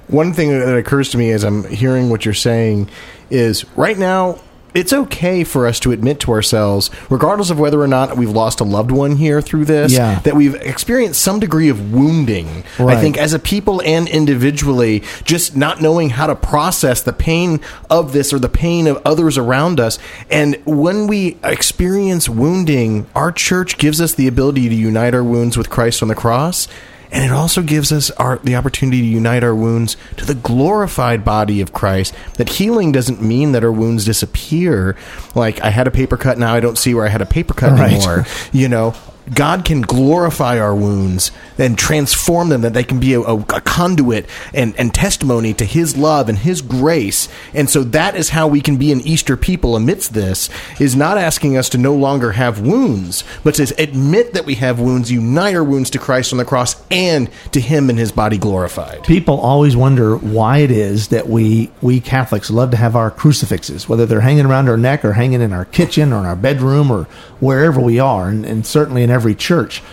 One 0.07 0.33
thing 0.33 0.49
that 0.49 0.77
occurs 0.77 1.09
to 1.11 1.17
me 1.17 1.31
as 1.31 1.43
I'm 1.43 1.63
hearing 1.65 2.09
what 2.09 2.25
you're 2.25 2.33
saying 2.33 2.89
is 3.29 3.65
right 3.75 3.97
now 3.97 4.39
it's 4.77 4.93
okay 4.93 5.43
for 5.43 5.65
us 5.65 5.79
to 5.79 5.91
admit 5.91 6.19
to 6.21 6.31
ourselves, 6.31 6.91
regardless 7.09 7.49
of 7.49 7.59
whether 7.59 7.81
or 7.81 7.87
not 7.87 8.15
we've 8.15 8.29
lost 8.29 8.59
a 8.59 8.63
loved 8.63 8.91
one 8.91 9.15
here 9.15 9.41
through 9.41 9.65
this, 9.65 9.91
Yeah. 9.91 10.19
that 10.19 10.35
we've 10.35 10.53
experienced 10.55 11.19
some 11.21 11.39
degree 11.39 11.67
of 11.69 11.91
wounding. 11.91 12.63
I 12.77 12.95
think 12.95 13.17
as 13.17 13.33
a 13.33 13.39
people 13.39 13.81
and 13.83 14.07
individually, 14.07 15.01
just 15.23 15.55
not 15.55 15.81
knowing 15.81 16.11
how 16.11 16.27
to 16.27 16.35
process 16.35 17.01
the 17.01 17.11
pain 17.13 17.59
of 17.89 18.13
this 18.13 18.31
or 18.31 18.37
the 18.37 18.49
pain 18.49 18.85
of 18.85 19.01
others 19.03 19.35
around 19.37 19.79
us. 19.79 19.97
And 20.29 20.57
when 20.65 21.07
we 21.07 21.37
experience 21.43 22.29
wounding, 22.29 23.07
our 23.15 23.31
church 23.31 23.79
gives 23.79 23.99
us 23.99 24.13
the 24.13 24.27
ability 24.27 24.69
to 24.69 24.75
unite 24.75 25.15
our 25.15 25.23
wounds 25.23 25.57
with 25.57 25.71
Christ 25.71 26.03
on 26.03 26.07
the 26.07 26.15
cross. 26.15 26.67
And 27.11 27.23
it 27.23 27.31
also 27.31 27.61
gives 27.61 27.91
us 27.91 28.11
our, 28.11 28.37
the 28.39 28.55
opportunity 28.55 28.99
to 29.01 29.07
unite 29.07 29.43
our 29.43 29.55
wounds 29.55 29.95
to 30.17 30.25
the 30.25 30.35
glorified 30.35 31.23
body 31.23 31.61
of 31.61 31.71
Christ. 31.73 32.13
That 32.35 32.49
healing 32.49 32.91
doesn't 32.91 33.21
mean 33.21 33.53
that 33.53 33.63
our 33.63 33.71
wounds 33.71 34.03
disappear. 34.05 34.95
Like, 35.33 35.61
I 35.61 35.69
had 35.69 35.87
a 35.87 35.91
paper 35.91 36.17
cut, 36.17 36.37
now 36.37 36.53
I 36.53 36.59
don't 36.59 36.77
see 36.77 36.93
where 36.93 37.05
I 37.05 37.09
had 37.09 37.21
a 37.21 37.25
paper 37.25 37.53
cut 37.53 37.71
Right. 37.71 37.93
anymore. 37.93 38.25
You 38.51 38.67
know, 38.69 38.93
God 39.33 39.65
can 39.65 39.81
glorify 39.81 40.59
our 40.59 40.75
wounds 40.75 41.31
and 41.57 41.77
transform 41.77 42.49
them, 42.49 42.61
that 42.61 42.73
they 42.73 42.83
can 42.83 42.99
be 42.99 43.13
a, 43.13 43.21
a, 43.21 43.61
conduit 43.61 44.27
and, 44.53 44.75
and 44.77 44.93
testimony 44.93 45.53
to 45.55 45.65
His 45.65 45.97
love 45.97 46.29
and 46.29 46.37
His 46.37 46.61
grace. 46.61 47.27
And 47.53 47.69
so 47.69 47.83
that 47.85 48.15
is 48.15 48.29
how 48.29 48.47
we 48.47 48.61
can 48.61 48.77
be 48.77 48.91
an 48.91 49.01
Easter 49.01 49.35
people 49.35 49.75
amidst 49.75 50.13
this, 50.13 50.49
is 50.79 50.95
not 50.95 51.17
asking 51.17 51.57
us 51.57 51.69
to 51.69 51.77
no 51.77 51.95
longer 51.95 52.33
have 52.33 52.61
wounds, 52.61 53.23
but 53.43 53.55
to 53.55 53.73
admit 53.81 54.33
that 54.33 54.45
we 54.45 54.55
have 54.55 54.79
wounds, 54.79 55.11
unite 55.11 55.55
our 55.55 55.63
wounds 55.63 55.89
to 55.91 55.99
Christ 55.99 56.31
on 56.31 56.37
the 56.37 56.45
cross 56.45 56.81
and 56.89 57.29
to 57.51 57.59
Him 57.59 57.89
and 57.89 57.99
His 57.99 58.11
body 58.11 58.37
glorified. 58.37 59.03
People 59.03 59.39
always 59.39 59.75
wonder 59.75 60.17
why 60.17 60.59
it 60.59 60.71
is 60.71 61.09
that 61.09 61.27
we 61.27 61.71
we 61.81 61.99
Catholics 61.99 62.49
love 62.49 62.71
to 62.71 62.77
have 62.77 62.95
our 62.95 63.11
crucifixes, 63.11 63.89
whether 63.89 64.05
they're 64.05 64.21
hanging 64.21 64.45
around 64.45 64.69
our 64.69 64.77
neck 64.77 65.03
or 65.03 65.13
hanging 65.13 65.41
in 65.41 65.53
our 65.53 65.65
kitchen 65.65 66.13
or 66.13 66.19
in 66.19 66.25
our 66.25 66.35
bedroom 66.35 66.91
or 66.91 67.03
wherever 67.39 67.79
we 67.79 67.99
are, 67.99 68.29
and, 68.29 68.45
and 68.45 68.65
certainly 68.65 69.03
in 69.03 69.09
every 69.17 69.35
church. 69.35 69.83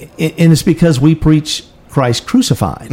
And 0.00 0.52
it's 0.52 0.62
because 0.62 0.98
we 0.98 1.14
preach 1.14 1.64
Christ 1.90 2.26
crucified. 2.26 2.90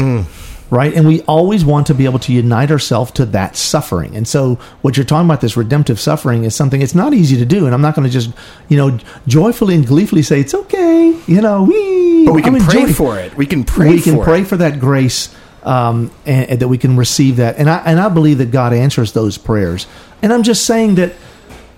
Right, 0.72 0.94
and 0.94 1.08
we 1.08 1.22
always 1.24 1.66
want 1.66 1.88
to 1.88 1.96
be 1.96 2.06
able 2.06 2.20
to 2.20 2.32
unite 2.32 2.70
ourselves 2.70 3.10
to 3.14 3.26
that 3.26 3.56
suffering, 3.56 4.16
and 4.16 4.28
so 4.28 4.60
what 4.84 4.98
you're 4.98 5.04
talking 5.04 5.26
about, 5.26 5.42
this 5.42 5.58
redemptive 5.58 6.00
suffering, 6.00 6.44
is 6.44 6.54
something 6.54 6.84
it's 6.84 6.94
not 6.94 7.12
easy 7.12 7.38
to 7.38 7.46
do. 7.46 7.66
And 7.66 7.74
I'm 7.74 7.82
not 7.82 7.96
going 7.96 8.06
to 8.06 8.14
just, 8.14 8.30
you 8.68 8.78
know, 8.78 9.00
joyfully 9.26 9.74
and 9.74 9.84
gleefully 9.84 10.22
say 10.22 10.40
it's 10.40 10.54
okay, 10.54 11.20
you 11.26 11.42
know, 11.42 11.64
we. 11.64 12.24
But 12.24 12.34
we 12.34 12.44
can 12.44 12.60
pray 12.60 12.94
for 12.94 13.18
it. 13.18 13.36
We 13.36 13.48
can 13.48 13.64
pray 13.64 13.90
we 13.90 14.00
can 14.00 14.18
for 14.18 14.24
pray 14.24 14.42
it. 14.42 14.48
for 14.48 14.58
that 14.58 14.80
grace 14.80 15.34
um, 15.64 16.12
and, 16.26 16.52
and 16.52 16.60
that 16.60 16.68
we 16.68 16.78
can 16.78 16.98
receive 16.98 17.38
that 17.38 17.58
and 17.58 17.70
I, 17.70 17.78
and 17.80 18.00
I 18.00 18.10
believe 18.10 18.38
that 18.38 18.52
God 18.52 18.74
answers 18.74 19.14
those 19.14 19.38
prayers 19.38 19.88
and 20.22 20.32
I'm 20.32 20.44
just 20.44 20.66
saying 20.66 20.96
that 20.96 21.14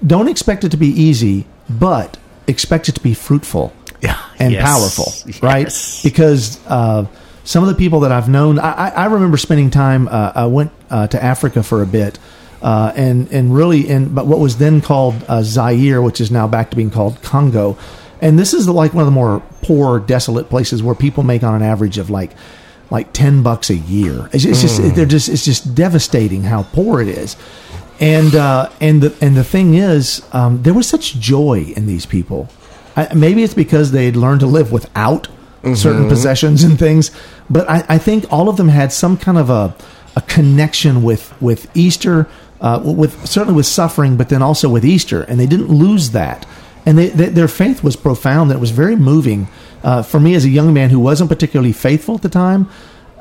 don't 0.06 0.28
expect 0.28 0.64
it 0.64 0.70
to 0.70 0.78
be 0.78 0.88
easy 0.88 1.46
but 1.70 2.18
expect 2.48 2.90
it 2.90 2.94
to 2.94 3.02
be 3.02 3.14
fruitful. 3.14 3.74
And 4.42 4.52
Yes. 4.54 4.64
powerful 4.64 5.14
right 5.42 5.68
Yes. 5.68 6.02
because 6.04 6.60
uh, 6.68 7.06
some 7.44 7.64
of 7.64 7.70
the 7.70 7.76
people 7.76 8.02
that 8.02 8.12
I've 8.12 8.30
known 8.30 8.60
I, 8.60 8.90
I 8.90 9.06
remember 9.06 9.38
spending 9.38 9.70
time 9.70 10.08
uh, 10.08 10.32
I 10.36 10.46
went 10.48 10.72
uh, 10.90 11.08
to 11.08 11.24
Africa 11.24 11.64
for 11.64 11.82
a 11.82 11.88
bit 11.88 12.20
uh, 12.62 12.92
and 12.96 13.32
and 13.32 13.54
really 13.56 13.88
in 13.88 14.14
but 14.14 14.28
what 14.28 14.40
was 14.40 14.58
then 14.58 14.82
called 14.82 15.16
uh, 15.28 15.42
Zaire 15.44 16.02
which 16.02 16.20
is 16.22 16.30
now 16.32 16.48
back 16.48 16.70
to 16.72 16.76
being 16.76 16.92
called 16.92 17.22
Congo 17.22 17.78
And 18.22 18.38
this 18.38 18.54
is 18.54 18.70
like 18.70 18.94
one 18.94 19.02
of 19.02 19.08
the 19.08 19.18
more 19.18 19.42
poor, 19.64 20.00
desolate 20.00 20.48
places 20.50 20.84
where 20.84 20.94
people 20.96 21.24
make 21.24 21.42
on 21.44 21.56
an 21.56 21.64
average 21.64 21.98
of 21.98 22.10
like 22.12 22.32
like 22.92 23.14
ten 23.14 23.42
bucks 23.42 23.70
a 23.72 23.76
year. 23.76 24.30
It's, 24.32 24.46
it's 24.46 24.62
just 24.62 24.78
they're 24.96 25.08
just 25.10 25.28
it's 25.28 25.44
just 25.44 25.74
devastating 25.74 26.44
how 26.44 26.64
poor 26.72 27.02
it 27.02 27.08
is. 27.08 27.36
And 28.00 28.36
uh, 28.36 28.70
and 28.80 29.02
the 29.02 29.10
and 29.26 29.36
the 29.36 29.44
thing 29.44 29.74
is, 29.74 30.22
um, 30.34 30.62
there 30.62 30.74
was 30.76 30.86
such 30.88 31.16
joy 31.20 31.74
in 31.76 31.88
these 31.88 32.06
people. 32.06 32.48
I, 32.96 33.14
maybe 33.14 33.44
it's 33.44 33.54
because 33.54 33.92
they'd 33.92 34.16
learned 34.16 34.42
to 34.42 34.48
live 34.48 34.72
without 34.72 35.28
certain 35.76 36.10
possessions 36.10 36.64
and 36.64 36.78
things, 36.80 37.12
but 37.50 37.70
I, 37.70 37.86
I 37.88 37.98
think 38.00 38.26
all 38.32 38.50
of 38.50 38.58
them 38.58 38.70
had 38.70 38.92
some 38.92 39.18
kind 39.18 39.38
of 39.38 39.50
a 39.50 39.76
a 40.16 40.22
connection 40.22 41.04
with 41.04 41.34
with 41.42 41.70
Easter, 41.76 42.28
uh, 42.60 42.82
with 42.84 43.26
certainly 43.28 43.56
with 43.56 43.66
suffering, 43.66 44.18
but 44.18 44.30
then 44.30 44.42
also 44.42 44.70
with 44.70 44.86
Easter, 44.86 45.24
and 45.24 45.40
they 45.40 45.46
didn't 45.46 45.70
lose 45.70 46.12
that. 46.12 46.46
And 46.86 46.98
they, 46.98 47.10
they, 47.10 47.30
their 47.30 47.48
faith 47.48 47.84
was 47.84 47.96
profound. 47.96 48.50
That 48.50 48.60
was 48.60 48.72
very 48.72 48.96
moving 48.96 49.48
uh, 49.84 50.02
for 50.02 50.20
me 50.20 50.34
as 50.34 50.46
a 50.46 50.50
young 50.50 50.74
man 50.74 50.90
who 50.90 51.00
wasn't 51.00 51.30
particularly 51.30 51.74
faithful 51.74 52.16
at 52.16 52.24
the 52.24 52.30
time. 52.30 52.68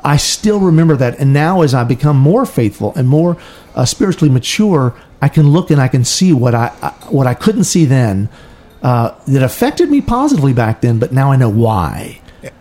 I 0.02 0.16
still 0.16 0.60
remember 0.60 0.96
that, 0.96 1.18
and 1.18 1.34
now 1.34 1.60
as 1.60 1.74
I 1.74 1.84
become 1.84 2.16
more 2.16 2.46
faithful 2.46 2.94
and 2.96 3.06
more 3.06 3.36
uh, 3.74 3.84
spiritually 3.84 4.32
mature, 4.32 4.94
I 5.20 5.28
can 5.28 5.50
look 5.50 5.70
and 5.70 5.80
I 5.80 5.88
can 5.88 6.04
see 6.04 6.32
what 6.32 6.54
I, 6.54 6.72
I 6.82 6.88
what 7.10 7.26
I 7.26 7.34
couldn't 7.34 7.64
see 7.64 7.84
then 7.84 8.30
uh, 8.82 9.14
that 9.28 9.42
affected 9.42 9.90
me 9.90 10.00
positively 10.00 10.52
back 10.52 10.80
then, 10.80 10.98
but 10.98 11.12
now 11.12 11.30
I 11.32 11.36
know 11.36 11.50
why. 11.50 12.20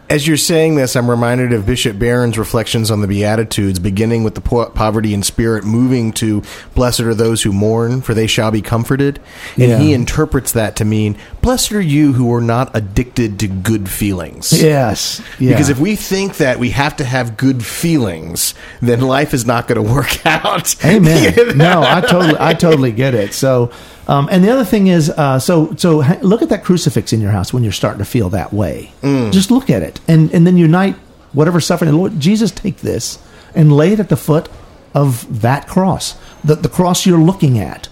As 0.09 0.27
you're 0.27 0.37
saying 0.37 0.73
this, 0.75 0.95
I'm 0.95 1.07
reminded 1.07 1.53
of 1.53 1.67
Bishop 1.67 1.99
Barron's 1.99 2.35
reflections 2.37 2.89
on 2.89 3.01
the 3.01 3.07
Beatitudes, 3.07 3.77
beginning 3.77 4.23
with 4.23 4.33
the 4.33 4.41
po- 4.41 4.71
poverty 4.71 5.13
in 5.13 5.21
spirit, 5.21 5.63
moving 5.65 6.11
to 6.13 6.41
"Blessed 6.73 7.01
are 7.01 7.13
those 7.13 7.43
who 7.43 7.53
mourn, 7.53 8.01
for 8.01 8.15
they 8.15 8.25
shall 8.25 8.49
be 8.49 8.61
comforted." 8.63 9.19
And 9.55 9.69
Yeah. 9.69 9.77
he 9.77 9.93
interprets 9.93 10.51
that 10.53 10.75
to 10.77 10.83
mean, 10.85 11.15
"Blessed 11.43 11.73
are 11.73 11.79
you 11.81 12.13
who 12.13 12.33
are 12.33 12.41
not 12.41 12.71
addicted 12.75 13.37
to 13.39 13.47
good 13.47 13.87
feelings." 13.87 14.51
Yes, 14.51 15.21
yeah. 15.37 15.51
Because 15.51 15.69
if 15.69 15.79
we 15.79 15.95
think 15.95 16.37
that 16.37 16.57
we 16.57 16.71
have 16.71 16.95
to 16.97 17.03
have 17.03 17.37
good 17.37 17.63
feelings, 17.63 18.55
then 18.81 19.01
life 19.01 19.35
is 19.35 19.45
not 19.45 19.67
going 19.67 19.75
to 19.85 19.93
work 19.93 20.25
out. 20.25 20.75
Amen. 20.83 21.35
no, 21.55 21.83
I 21.83 22.01
totally, 22.01 22.35
I 22.39 22.55
totally 22.55 22.91
get 22.91 23.13
it. 23.13 23.35
So, 23.35 23.69
um, 24.09 24.27
and 24.31 24.43
the 24.43 24.49
other 24.49 24.65
thing 24.65 24.87
is, 24.87 25.11
uh, 25.11 25.37
so, 25.37 25.75
so 25.75 25.97
look 26.21 26.41
at 26.41 26.49
that 26.49 26.63
crucifix 26.63 27.13
in 27.13 27.21
your 27.21 27.29
house 27.29 27.53
when 27.53 27.61
you're 27.61 27.71
starting 27.71 27.99
to 27.99 28.05
feel 28.05 28.29
that 28.29 28.51
way. 28.51 28.91
Just 29.31 29.51
look 29.51 29.69
at 29.69 29.83
it, 29.83 29.99
and 30.07 30.33
and 30.33 30.47
then 30.47 30.57
unite 30.57 30.95
whatever 31.31 31.59
suffering. 31.61 31.93
Lord 31.93 32.19
Jesus, 32.19 32.49
take 32.49 32.77
this 32.77 33.19
and 33.53 33.71
lay 33.71 33.93
it 33.93 33.99
at 33.99 34.09
the 34.09 34.17
foot 34.17 34.49
of 34.95 35.41
that 35.41 35.67
cross, 35.67 36.17
the 36.43 36.55
the 36.55 36.69
cross 36.69 37.05
you're 37.05 37.19
looking 37.19 37.59
at. 37.59 37.87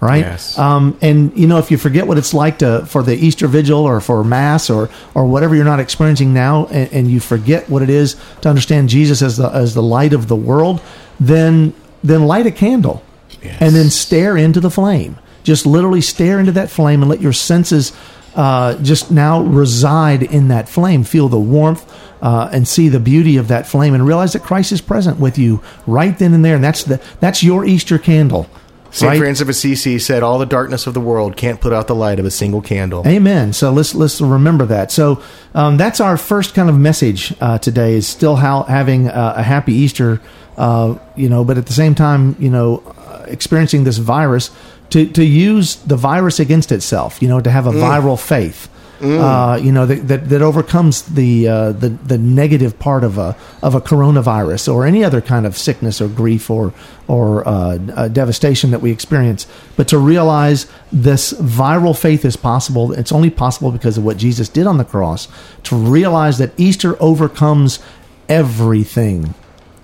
Right. 0.00 0.22
Yes. 0.22 0.58
Um, 0.58 0.98
and 1.00 1.32
you 1.38 1.46
know, 1.46 1.58
if 1.58 1.70
you 1.70 1.78
forget 1.78 2.06
what 2.06 2.18
it's 2.18 2.34
like 2.34 2.58
to 2.58 2.84
for 2.86 3.02
the 3.02 3.14
Easter 3.14 3.46
Vigil 3.46 3.78
or 3.78 4.00
for 4.00 4.22
Mass 4.24 4.68
or 4.68 4.90
or 5.14 5.24
whatever 5.24 5.54
you're 5.54 5.64
not 5.64 5.80
experiencing 5.80 6.34
now, 6.34 6.66
and, 6.66 6.92
and 6.92 7.10
you 7.10 7.20
forget 7.20 7.70
what 7.70 7.80
it 7.80 7.88
is 7.88 8.16
to 8.42 8.48
understand 8.48 8.88
Jesus 8.88 9.22
as 9.22 9.36
the 9.36 9.48
as 9.48 9.74
the 9.74 9.82
light 9.82 10.12
of 10.12 10.26
the 10.26 10.36
world, 10.36 10.82
then 11.20 11.72
then 12.02 12.26
light 12.26 12.44
a 12.44 12.50
candle, 12.50 13.02
and 13.60 13.74
then 13.74 13.88
stare 13.88 14.36
into 14.36 14.60
the 14.60 14.70
flame. 14.70 15.16
Just 15.44 15.64
literally 15.66 16.00
stare 16.00 16.40
into 16.40 16.52
that 16.52 16.70
flame 16.70 17.02
and 17.02 17.08
let 17.08 17.20
your 17.20 17.32
senses 17.32 17.92
uh, 18.34 18.74
just 18.82 19.12
now 19.12 19.42
reside 19.42 20.24
in 20.24 20.48
that 20.48 20.68
flame. 20.68 21.04
Feel 21.04 21.28
the 21.28 21.38
warmth 21.38 21.88
uh, 22.20 22.48
and 22.52 22.66
see 22.66 22.88
the 22.88 22.98
beauty 22.98 23.36
of 23.36 23.48
that 23.48 23.66
flame, 23.66 23.94
and 23.94 24.04
realize 24.06 24.32
that 24.32 24.42
Christ 24.42 24.72
is 24.72 24.80
present 24.80 25.20
with 25.20 25.38
you 25.38 25.62
right 25.86 26.18
then 26.18 26.34
and 26.34 26.44
there. 26.44 26.56
And 26.56 26.64
that's 26.64 26.82
the 26.82 27.00
that's 27.20 27.42
your 27.42 27.64
Easter 27.64 27.98
candle. 27.98 28.48
St. 28.90 29.10
right? 29.10 29.18
Francis 29.18 29.42
of 29.42 29.48
Assisi 29.48 29.98
said, 29.98 30.22
"All 30.22 30.38
the 30.38 30.46
darkness 30.46 30.86
of 30.86 30.94
the 30.94 31.00
world 31.00 31.36
can't 31.36 31.60
put 31.60 31.72
out 31.72 31.88
the 31.88 31.96
light 31.96 32.20
of 32.20 32.26
a 32.26 32.30
single 32.30 32.62
candle." 32.62 33.02
Amen. 33.06 33.52
So 33.52 33.72
let's 33.72 33.94
let's 33.94 34.20
remember 34.20 34.66
that. 34.66 34.92
So 34.92 35.20
um, 35.52 35.76
that's 35.76 36.00
our 36.00 36.16
first 36.16 36.54
kind 36.54 36.68
of 36.68 36.78
message 36.78 37.34
uh, 37.40 37.58
today 37.58 37.94
is 37.94 38.06
still 38.06 38.36
how 38.36 38.62
having 38.62 39.08
uh, 39.08 39.34
a 39.36 39.42
happy 39.42 39.74
Easter, 39.74 40.20
uh, 40.56 40.96
you 41.16 41.28
know, 41.28 41.44
but 41.44 41.58
at 41.58 41.66
the 41.66 41.72
same 41.72 41.96
time, 41.96 42.36
you 42.38 42.50
know, 42.50 42.82
experiencing 43.26 43.84
this 43.84 43.98
virus 43.98 44.50
to 44.90 45.06
to 45.06 45.24
use 45.24 45.76
the 45.76 45.96
virus 45.96 46.40
against 46.40 46.72
itself. 46.72 47.20
You 47.22 47.28
know, 47.28 47.40
to 47.40 47.50
have 47.50 47.66
a 47.66 47.72
viral 47.72 48.18
faith. 48.20 48.68
Uh, 49.02 49.56
you 49.56 49.72
know 49.72 49.84
that, 49.84 50.06
that 50.08 50.28
that 50.28 50.40
overcomes 50.40 51.02
the 51.02 51.48
uh, 51.48 51.72
the 51.72 51.88
the 51.88 52.16
negative 52.16 52.78
part 52.78 53.04
of 53.04 53.18
a 53.18 53.36
of 53.60 53.74
a 53.74 53.80
coronavirus 53.80 54.72
or 54.72 54.86
any 54.86 55.04
other 55.04 55.20
kind 55.20 55.46
of 55.46 55.58
sickness 55.58 56.00
or 56.00 56.08
grief 56.08 56.48
or 56.48 56.72
or 57.08 57.46
uh, 57.46 57.78
uh, 57.96 58.08
devastation 58.08 58.70
that 58.70 58.80
we 58.80 58.90
experience. 58.90 59.46
But 59.76 59.88
to 59.88 59.98
realize 59.98 60.66
this 60.92 61.32
viral 61.34 61.98
faith 61.98 62.24
is 62.24 62.36
possible. 62.36 62.92
It's 62.92 63.12
only 63.12 63.30
possible 63.30 63.72
because 63.72 63.98
of 63.98 64.04
what 64.04 64.16
Jesus 64.16 64.48
did 64.48 64.66
on 64.66 64.78
the 64.78 64.84
cross. 64.84 65.28
To 65.64 65.76
realize 65.76 66.38
that 66.38 66.58
Easter 66.58 66.96
overcomes 67.02 67.80
everything 68.28 69.34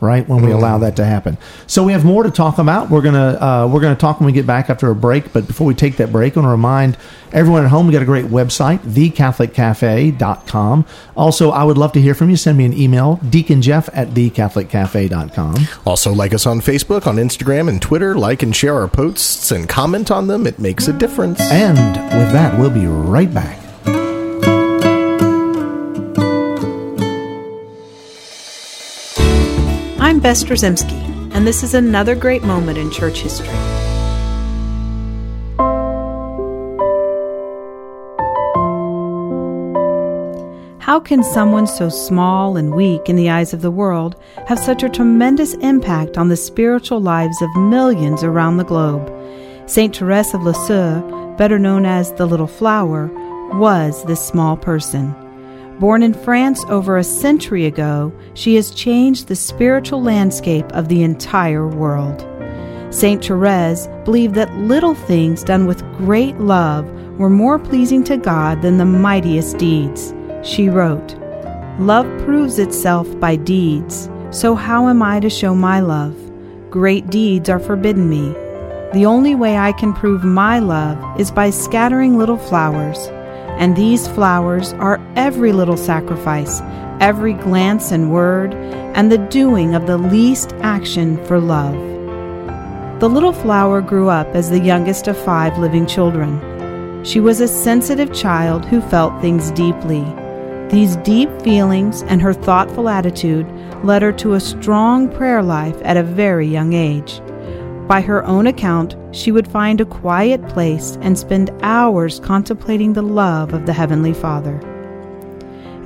right 0.00 0.26
when 0.28 0.44
we 0.44 0.50
allow 0.50 0.78
that 0.78 0.96
to 0.96 1.04
happen. 1.04 1.36
So 1.66 1.84
we 1.84 1.92
have 1.92 2.04
more 2.04 2.22
to 2.22 2.30
talk 2.30 2.58
about. 2.58 2.90
We're 2.90 3.02
gonna 3.02 3.38
uh, 3.40 3.68
we're 3.70 3.80
gonna 3.80 3.96
talk 3.96 4.20
when 4.20 4.26
we 4.26 4.32
get 4.32 4.46
back 4.46 4.70
after 4.70 4.90
a 4.90 4.94
break 4.94 5.32
but 5.32 5.46
before 5.46 5.66
we 5.66 5.74
take 5.74 5.96
that 5.98 6.10
break 6.10 6.36
i 6.36 6.40
want 6.40 6.46
to 6.46 6.50
remind 6.50 6.96
everyone 7.32 7.64
at 7.64 7.70
home 7.70 7.86
we 7.86 7.92
got 7.92 8.02
a 8.02 8.06
great 8.06 8.26
website 8.26 8.78
thecatholiccafe.com 8.80 10.84
also 11.16 11.50
i 11.50 11.62
would 11.62 11.78
love 11.78 11.92
to 11.92 12.00
hear 12.00 12.14
from 12.14 12.30
you. 12.30 12.36
Send 12.36 12.58
me 12.58 12.64
an 12.64 12.72
email 12.72 13.18
deaconjeff 13.18 13.88
at 13.92 14.08
thecatholiccafe.com 14.08 15.56
Also, 15.86 16.12
like 16.12 16.34
us 16.34 16.46
on 16.46 16.60
Facebook, 16.60 17.06
on 17.06 17.16
Instagram, 17.16 17.68
and 17.68 17.80
Twitter. 17.82 18.14
Like 18.14 18.42
and 18.42 18.54
share 18.54 18.74
our 18.74 18.88
posts 18.88 19.50
and 19.50 19.68
comment 19.68 20.10
on 20.10 20.26
them. 20.26 20.46
It 20.46 20.58
makes 20.58 20.88
a 20.88 20.92
difference. 20.92 21.40
and 21.40 21.76
with 22.18 22.32
that 22.32 22.58
we'll 22.58 22.70
be 22.70 22.86
right 22.86 23.32
back 23.32 23.59
I'm 30.10 30.18
Bess 30.18 30.42
Drzymski, 30.42 31.30
and 31.32 31.46
this 31.46 31.62
is 31.62 31.72
another 31.72 32.16
great 32.16 32.42
moment 32.42 32.76
in 32.78 32.90
church 32.90 33.20
history. 33.20 33.46
How 40.80 40.98
can 40.98 41.22
someone 41.22 41.68
so 41.68 41.88
small 41.88 42.56
and 42.56 42.74
weak 42.74 43.08
in 43.08 43.14
the 43.14 43.30
eyes 43.30 43.54
of 43.54 43.62
the 43.62 43.70
world 43.70 44.16
have 44.48 44.58
such 44.58 44.82
a 44.82 44.88
tremendous 44.88 45.54
impact 45.54 46.18
on 46.18 46.28
the 46.28 46.36
spiritual 46.36 47.00
lives 47.00 47.40
of 47.40 47.54
millions 47.54 48.24
around 48.24 48.56
the 48.56 48.64
globe? 48.64 49.14
Saint 49.70 49.96
Therese 49.96 50.34
of 50.34 50.42
Lisieux, 50.42 51.34
better 51.38 51.56
known 51.56 51.86
as 51.86 52.12
the 52.14 52.26
Little 52.26 52.48
Flower, 52.48 53.06
was 53.52 54.04
this 54.06 54.20
small 54.20 54.56
person. 54.56 55.14
Born 55.80 56.02
in 56.02 56.12
France 56.12 56.62
over 56.68 56.98
a 56.98 57.02
century 57.02 57.64
ago, 57.64 58.12
she 58.34 58.54
has 58.56 58.70
changed 58.70 59.28
the 59.28 59.34
spiritual 59.34 60.02
landscape 60.02 60.70
of 60.72 60.88
the 60.88 61.02
entire 61.02 61.66
world. 61.66 62.26
Saint 62.90 63.24
Therese 63.24 63.88
believed 64.04 64.34
that 64.34 64.54
little 64.56 64.94
things 64.94 65.42
done 65.42 65.64
with 65.64 65.80
great 65.96 66.38
love 66.38 66.86
were 67.18 67.30
more 67.30 67.58
pleasing 67.58 68.04
to 68.04 68.18
God 68.18 68.60
than 68.60 68.76
the 68.76 68.84
mightiest 68.84 69.56
deeds. 69.56 70.12
She 70.42 70.68
wrote, 70.68 71.16
Love 71.78 72.06
proves 72.26 72.58
itself 72.58 73.18
by 73.18 73.36
deeds, 73.36 74.10
so 74.30 74.54
how 74.54 74.86
am 74.86 75.02
I 75.02 75.18
to 75.20 75.30
show 75.30 75.54
my 75.54 75.80
love? 75.80 76.14
Great 76.68 77.08
deeds 77.08 77.48
are 77.48 77.58
forbidden 77.58 78.10
me. 78.10 78.34
The 78.92 79.06
only 79.06 79.34
way 79.34 79.56
I 79.56 79.72
can 79.72 79.94
prove 79.94 80.24
my 80.24 80.58
love 80.58 80.98
is 81.18 81.30
by 81.30 81.48
scattering 81.48 82.18
little 82.18 82.36
flowers, 82.36 83.08
and 83.60 83.76
these 83.76 84.08
flowers 84.08 84.72
are 84.74 84.98
every 85.16 85.52
little 85.52 85.76
sacrifice, 85.76 86.62
every 86.98 87.34
glance 87.34 87.92
and 87.92 88.10
word, 88.10 88.54
and 88.54 89.12
the 89.12 89.18
doing 89.18 89.74
of 89.74 89.86
the 89.86 89.98
least 89.98 90.54
action 90.62 91.22
for 91.26 91.38
love. 91.38 91.74
The 93.00 93.08
little 93.08 93.34
flower 93.34 93.82
grew 93.82 94.08
up 94.08 94.26
as 94.28 94.48
the 94.48 94.58
youngest 94.58 95.08
of 95.08 95.24
five 95.24 95.58
living 95.58 95.86
children. 95.86 97.04
She 97.04 97.20
was 97.20 97.40
a 97.40 97.48
sensitive 97.48 98.12
child 98.14 98.64
who 98.64 98.80
felt 98.80 99.20
things 99.20 99.50
deeply. 99.50 100.04
These 100.70 100.96
deep 100.96 101.30
feelings 101.42 102.02
and 102.04 102.22
her 102.22 102.32
thoughtful 102.32 102.88
attitude 102.88 103.46
led 103.84 104.00
her 104.00 104.12
to 104.12 104.34
a 104.34 104.40
strong 104.40 105.10
prayer 105.10 105.42
life 105.42 105.76
at 105.82 105.98
a 105.98 106.02
very 106.02 106.46
young 106.46 106.72
age. 106.72 107.20
By 107.90 108.02
her 108.02 108.24
own 108.24 108.46
account, 108.46 108.94
she 109.10 109.32
would 109.32 109.48
find 109.48 109.80
a 109.80 109.84
quiet 109.84 110.46
place 110.46 110.96
and 111.00 111.18
spend 111.18 111.50
hours 111.60 112.20
contemplating 112.20 112.92
the 112.92 113.02
love 113.02 113.52
of 113.52 113.66
the 113.66 113.72
Heavenly 113.72 114.14
Father. 114.14 114.60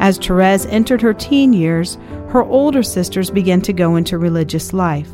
As 0.00 0.18
Therese 0.18 0.66
entered 0.66 1.00
her 1.00 1.14
teen 1.14 1.54
years, 1.54 1.96
her 2.28 2.42
older 2.42 2.82
sisters 2.82 3.30
began 3.30 3.62
to 3.62 3.73
go 3.73 3.96
into 3.96 4.18
religious 4.18 4.75
life. 4.75 5.08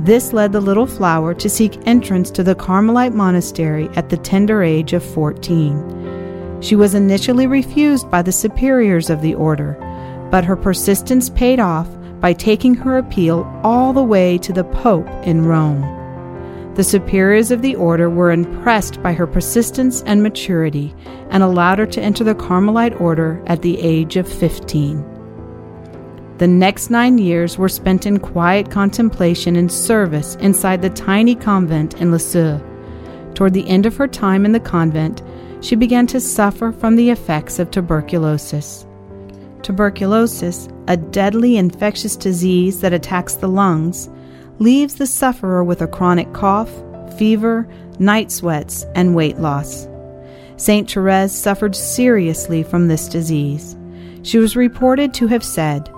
This 0.00 0.32
led 0.32 0.52
the 0.52 0.62
little 0.62 0.86
flower 0.86 1.34
to 1.34 1.50
seek 1.50 1.78
entrance 1.86 2.30
to 2.30 2.42
the 2.42 2.54
Carmelite 2.54 3.12
monastery 3.12 3.90
at 3.94 4.08
the 4.08 4.16
tender 4.16 4.62
age 4.62 4.94
of 4.94 5.04
14. 5.04 6.62
She 6.62 6.74
was 6.74 6.94
initially 6.94 7.46
refused 7.46 8.10
by 8.10 8.22
the 8.22 8.32
superiors 8.32 9.10
of 9.10 9.20
the 9.20 9.34
order, 9.34 9.76
but 10.30 10.46
her 10.46 10.56
persistence 10.56 11.28
paid 11.28 11.60
off 11.60 11.86
by 12.22 12.32
taking 12.32 12.74
her 12.76 12.96
appeal 12.96 13.44
all 13.62 13.92
the 13.92 14.02
way 14.02 14.38
to 14.38 14.54
the 14.54 14.64
Pope 14.64 15.06
in 15.26 15.44
Rome. 15.44 16.03
The 16.74 16.82
superiors 16.82 17.52
of 17.52 17.62
the 17.62 17.76
order 17.76 18.10
were 18.10 18.32
impressed 18.32 19.00
by 19.00 19.12
her 19.12 19.28
persistence 19.28 20.02
and 20.06 20.22
maturity 20.22 20.92
and 21.30 21.42
allowed 21.42 21.78
her 21.78 21.86
to 21.86 22.02
enter 22.02 22.24
the 22.24 22.34
Carmelite 22.34 23.00
order 23.00 23.40
at 23.46 23.62
the 23.62 23.80
age 23.80 24.16
of 24.16 24.28
15. 24.28 25.12
The 26.38 26.48
next 26.48 26.90
nine 26.90 27.18
years 27.18 27.56
were 27.56 27.68
spent 27.68 28.06
in 28.06 28.18
quiet 28.18 28.72
contemplation 28.72 29.54
and 29.54 29.70
service 29.70 30.34
inside 30.36 30.82
the 30.82 30.90
tiny 30.90 31.36
convent 31.36 31.94
in 32.00 32.10
Lisieux. 32.10 32.60
Toward 33.34 33.54
the 33.54 33.68
end 33.68 33.86
of 33.86 33.96
her 33.96 34.08
time 34.08 34.44
in 34.44 34.50
the 34.50 34.58
convent, 34.58 35.22
she 35.60 35.76
began 35.76 36.08
to 36.08 36.20
suffer 36.20 36.72
from 36.72 36.96
the 36.96 37.10
effects 37.10 37.60
of 37.60 37.70
tuberculosis. 37.70 38.84
Tuberculosis, 39.62 40.68
a 40.88 40.96
deadly 40.96 41.56
infectious 41.56 42.16
disease 42.16 42.80
that 42.80 42.92
attacks 42.92 43.34
the 43.34 43.48
lungs, 43.48 44.10
leaves 44.58 44.94
the 44.94 45.06
sufferer 45.06 45.64
with 45.64 45.82
a 45.82 45.86
chronic 45.86 46.32
cough, 46.32 46.70
fever, 47.18 47.68
night 47.98 48.30
sweats, 48.30 48.84
and 48.94 49.14
weight 49.14 49.38
loss. 49.38 49.88
Saint 50.56 50.90
Therese 50.90 51.32
suffered 51.32 51.74
seriously 51.74 52.62
from 52.62 52.88
this 52.88 53.08
disease. 53.08 53.76
She 54.22 54.38
was 54.38 54.56
reported 54.56 55.12
to 55.14 55.26
have 55.26 55.44
said, 55.44 55.90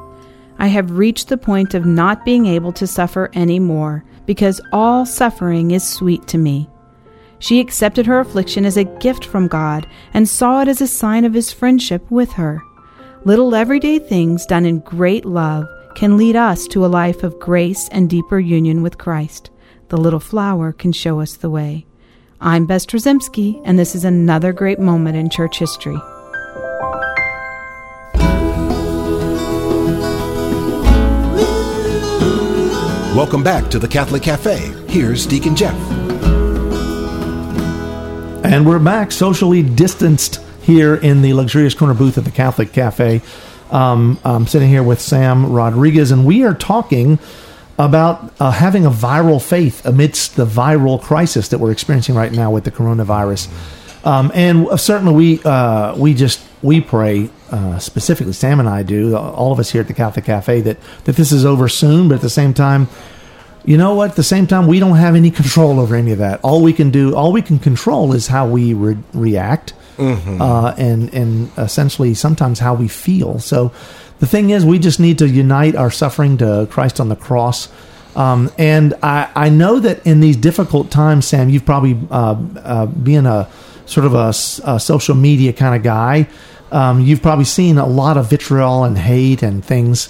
I 0.58 0.68
have 0.68 0.98
reached 0.98 1.28
the 1.28 1.36
point 1.36 1.74
of 1.74 1.84
not 1.84 2.24
being 2.24 2.46
able 2.46 2.72
to 2.72 2.86
suffer 2.86 3.30
any 3.34 3.58
more, 3.58 4.04
because 4.24 4.60
all 4.72 5.04
suffering 5.04 5.70
is 5.72 5.86
sweet 5.86 6.26
to 6.28 6.38
me. 6.38 6.68
She 7.38 7.60
accepted 7.60 8.06
her 8.06 8.18
affliction 8.18 8.64
as 8.64 8.78
a 8.78 8.84
gift 8.84 9.24
from 9.24 9.46
God 9.46 9.86
and 10.14 10.26
saw 10.26 10.62
it 10.62 10.68
as 10.68 10.80
a 10.80 10.86
sign 10.86 11.24
of 11.24 11.34
His 11.34 11.52
friendship 11.52 12.10
with 12.10 12.32
her. 12.32 12.62
Little 13.24 13.54
everyday 13.54 13.98
things 13.98 14.46
done 14.46 14.64
in 14.64 14.80
great 14.80 15.26
love 15.26 15.68
can 15.96 16.18
lead 16.18 16.36
us 16.36 16.66
to 16.68 16.84
a 16.84 16.86
life 16.86 17.24
of 17.24 17.40
grace 17.40 17.88
and 17.88 18.10
deeper 18.10 18.38
union 18.38 18.82
with 18.82 18.98
Christ. 18.98 19.48
The 19.88 19.96
little 19.96 20.20
flower 20.20 20.70
can 20.70 20.92
show 20.92 21.20
us 21.20 21.36
the 21.36 21.48
way. 21.48 21.86
I'm 22.38 22.66
Bess 22.66 22.84
Drzymski, 22.84 23.62
and 23.64 23.78
this 23.78 23.94
is 23.94 24.04
another 24.04 24.52
great 24.52 24.78
moment 24.78 25.16
in 25.16 25.30
church 25.30 25.58
history. 25.58 25.96
Welcome 33.16 33.42
back 33.42 33.70
to 33.70 33.78
the 33.78 33.88
Catholic 33.90 34.22
Cafe. 34.22 34.58
Here's 34.88 35.24
Deacon 35.24 35.56
Jeff. 35.56 35.74
And 38.44 38.66
we're 38.66 38.78
back 38.80 39.12
socially 39.12 39.62
distanced 39.62 40.42
here 40.60 40.96
in 40.96 41.22
the 41.22 41.32
luxurious 41.32 41.72
corner 41.72 41.94
booth 41.94 42.18
at 42.18 42.26
the 42.26 42.30
Catholic 42.30 42.74
Cafe. 42.74 43.22
Um, 43.70 44.18
I'm 44.24 44.46
sitting 44.46 44.68
here 44.68 44.82
with 44.82 45.00
Sam 45.00 45.52
Rodriguez, 45.52 46.10
and 46.10 46.24
we 46.24 46.44
are 46.44 46.54
talking 46.54 47.18
about 47.78 48.32
uh, 48.40 48.50
having 48.50 48.86
a 48.86 48.90
viral 48.90 49.42
faith 49.42 49.84
amidst 49.84 50.36
the 50.36 50.46
viral 50.46 51.00
crisis 51.00 51.48
that 51.48 51.58
we're 51.58 51.72
experiencing 51.72 52.14
right 52.14 52.32
now 52.32 52.50
with 52.50 52.64
the 52.64 52.70
coronavirus. 52.70 53.48
Um, 54.06 54.30
and 54.34 54.68
certainly, 54.80 55.14
we 55.14 55.42
uh, 55.44 55.96
we 55.96 56.14
just 56.14 56.40
we 56.62 56.80
pray 56.80 57.28
uh, 57.50 57.78
specifically. 57.78 58.32
Sam 58.32 58.60
and 58.60 58.68
I 58.68 58.82
do. 58.82 59.16
All 59.16 59.52
of 59.52 59.58
us 59.58 59.70
here 59.70 59.80
at 59.80 59.88
the 59.88 59.94
Catholic 59.94 60.24
Cafe 60.24 60.60
that 60.62 60.78
that 61.04 61.16
this 61.16 61.32
is 61.32 61.44
over 61.44 61.68
soon. 61.68 62.08
But 62.08 62.16
at 62.16 62.20
the 62.20 62.30
same 62.30 62.54
time, 62.54 62.88
you 63.64 63.76
know 63.76 63.94
what? 63.94 64.10
At 64.10 64.16
the 64.16 64.22
same 64.22 64.46
time, 64.46 64.68
we 64.68 64.78
don't 64.78 64.96
have 64.96 65.16
any 65.16 65.32
control 65.32 65.80
over 65.80 65.96
any 65.96 66.12
of 66.12 66.18
that. 66.18 66.40
All 66.42 66.62
we 66.62 66.72
can 66.72 66.90
do, 66.90 67.16
all 67.16 67.32
we 67.32 67.42
can 67.42 67.58
control, 67.58 68.12
is 68.12 68.28
how 68.28 68.46
we 68.46 68.74
re- 68.74 68.96
react, 69.12 69.74
mm-hmm. 69.96 70.40
uh, 70.40 70.74
and 70.76 71.12
and 71.12 71.50
essentially 71.58 72.14
sometimes 72.14 72.58
how 72.58 72.74
we 72.74 72.88
feel. 72.88 73.38
So, 73.38 73.72
the 74.18 74.26
thing 74.26 74.50
is, 74.50 74.64
we 74.64 74.78
just 74.78 75.00
need 75.00 75.18
to 75.18 75.28
unite 75.28 75.76
our 75.76 75.90
suffering 75.90 76.38
to 76.38 76.68
Christ 76.70 77.00
on 77.00 77.08
the 77.08 77.16
cross. 77.16 77.68
Um, 78.14 78.50
and 78.56 78.94
I, 79.02 79.30
I 79.34 79.48
know 79.50 79.78
that 79.78 80.06
in 80.06 80.20
these 80.20 80.38
difficult 80.38 80.90
times, 80.90 81.26
Sam, 81.26 81.50
you've 81.50 81.66
probably 81.66 81.98
uh, 82.10 82.36
uh, 82.56 82.86
being 82.86 83.26
a 83.26 83.46
sort 83.84 84.06
of 84.06 84.14
a, 84.14 84.28
a 84.70 84.80
social 84.80 85.14
media 85.14 85.52
kind 85.52 85.76
of 85.76 85.82
guy, 85.82 86.26
um, 86.72 87.00
you've 87.00 87.22
probably 87.22 87.44
seen 87.44 87.78
a 87.78 87.86
lot 87.86 88.16
of 88.16 88.28
vitriol 88.28 88.84
and 88.84 88.98
hate 88.98 89.42
and 89.42 89.64
things. 89.64 90.08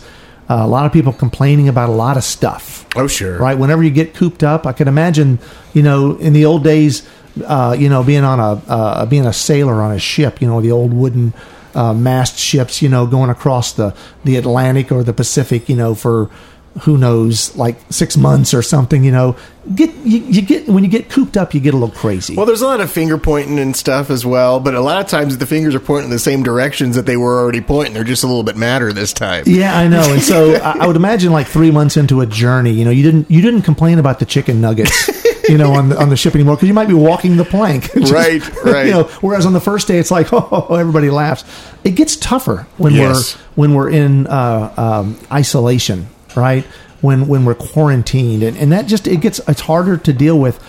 Uh, 0.49 0.61
a 0.61 0.67
lot 0.67 0.87
of 0.87 0.93
people 0.93 1.13
complaining 1.13 1.69
about 1.69 1.89
a 1.89 1.93
lot 1.93 2.17
of 2.17 2.25
stuff. 2.25 2.87
Oh, 2.97 3.09
sure. 3.09 3.39
Right. 3.39 3.59
Whenever 3.59 3.83
you 3.83 3.91
get 3.91 4.15
cooped 4.15 4.45
up, 4.45 4.67
I 4.67 4.73
can 4.73 4.87
imagine, 4.87 5.39
you 5.75 5.83
know, 5.83 6.17
in 6.17 6.33
the 6.33 6.45
old 6.45 6.63
days, 6.63 7.07
uh, 7.45 7.77
you 7.79 7.89
know, 7.89 8.03
being 8.03 8.25
on 8.25 8.41
a 8.41 8.63
uh, 8.71 9.07
being 9.07 9.27
a 9.27 9.33
sailor 9.33 9.75
on 9.83 9.93
a 9.93 9.99
ship, 9.99 10.41
you 10.41 10.49
know, 10.49 10.61
the 10.61 10.71
old 10.71 10.93
wooden 10.93 11.35
uh, 11.75 11.93
mast 11.93 12.39
ships, 12.39 12.81
you 12.81 12.89
know, 12.89 13.07
going 13.07 13.31
across 13.31 13.73
the 13.73 13.95
the 14.25 14.37
Atlantic 14.37 14.91
or 14.91 15.03
the 15.03 15.13
Pacific, 15.13 15.69
you 15.69 15.77
know, 15.77 15.95
for 15.95 16.31
who 16.81 16.99
knows, 16.99 17.57
like 17.57 17.77
six 17.91 18.17
months 18.17 18.53
or 18.53 18.63
something, 18.63 19.03
you 19.03 19.11
know, 19.11 19.37
get 19.75 19.95
you, 20.05 20.19
you, 20.19 20.43
get 20.43 20.69
when 20.69 20.85
you 20.85 20.91
get 20.91 21.09
cooped 21.09 21.37
up, 21.37 21.55
you 21.55 21.61
get 21.61 21.75
a 21.75 21.77
little 21.77 21.95
crazy. 21.95 22.37
Well, 22.37 22.47
there's 22.47 22.63
a 22.63 22.67
lot 22.67 22.81
of 22.81 22.91
finger 22.91 23.19
pointing 23.19 23.59
and 23.59 23.75
stuff 23.75 24.11
as 24.11 24.27
well, 24.27 24.61
but 24.61 24.75
a 24.75 24.81
lot 24.81 25.01
of 25.01 25.09
times 25.09 25.39
the 25.39 25.47
fingers 25.47 25.75
are 25.75 25.81
pointing 25.81 26.07
in 26.07 26.11
the 26.11 26.19
same 26.19 26.43
directions 26.43 26.97
that 26.97 27.07
they 27.07 27.17
were 27.17 27.39
already 27.39 27.61
pointing. 27.61 27.95
They're 27.95 28.05
just 28.05 28.25
a 28.25 28.27
little 28.27 28.43
bit 28.43 28.57
madder 28.57 28.93
this 28.93 29.13
time. 29.13 29.45
Yeah, 29.47 29.77
I 29.77 29.89
know. 29.89 30.13
And 30.13 30.23
so 30.23 30.55
I, 30.55 30.79
I 30.81 30.87
would 30.87 30.97
imagine 30.97 31.33
like 31.33 31.47
three 31.47 31.71
months 31.71 31.97
into 31.97 32.21
a 32.21 32.27
journey, 32.27 32.73
you 32.73 32.85
know, 32.85 32.91
you 32.91 33.03
didn't 33.03 33.31
you 33.31 33.41
didn't 33.41 33.63
complain 33.63 33.99
about 33.99 34.19
the 34.19 34.27
chicken 34.27 34.61
nuggets. 34.61 35.11
you 35.49 35.59
know, 35.59 35.73
on 35.73 35.89
the 35.89 36.01
on 36.01 36.09
the 36.09 36.17
ship 36.17 36.35
anymore 36.35 36.57
because 36.57 36.69
you 36.69 36.75
might 36.75 36.89
be 36.89 36.95
walking 36.95 37.37
the 37.37 37.45
plank, 37.45 37.93
just, 37.95 38.13
right? 38.13 38.43
Right. 38.67 38.87
You 38.87 38.93
know, 38.93 39.03
whereas 39.21 39.47
on 39.47 39.53
the 39.53 39.61
first 39.61 39.87
day 39.87 39.99
it's 39.99 40.11
like, 40.11 40.33
oh, 40.33 40.75
everybody 40.75 41.09
laughs. 41.09 41.45
It 41.85 41.93
gets 41.93 42.17
tougher 42.17 42.67
when 42.79 42.95
yes. 42.95 43.37
we're 43.37 43.43
when 43.55 43.75
we're 43.75 43.91
in 43.91 44.27
uh, 44.27 44.75
um, 44.77 45.19
isolation, 45.31 46.09
right? 46.37 46.65
When 47.01 47.27
when 47.29 47.45
we're 47.45 47.55
quarantined, 47.55 48.43
and, 48.43 48.57
and 48.57 48.73
that 48.73 48.87
just 48.87 49.07
it 49.07 49.21
gets 49.21 49.41
it's 49.49 49.61
harder 49.61 49.97
to 49.97 50.13
deal 50.13 50.39
with. 50.39 50.63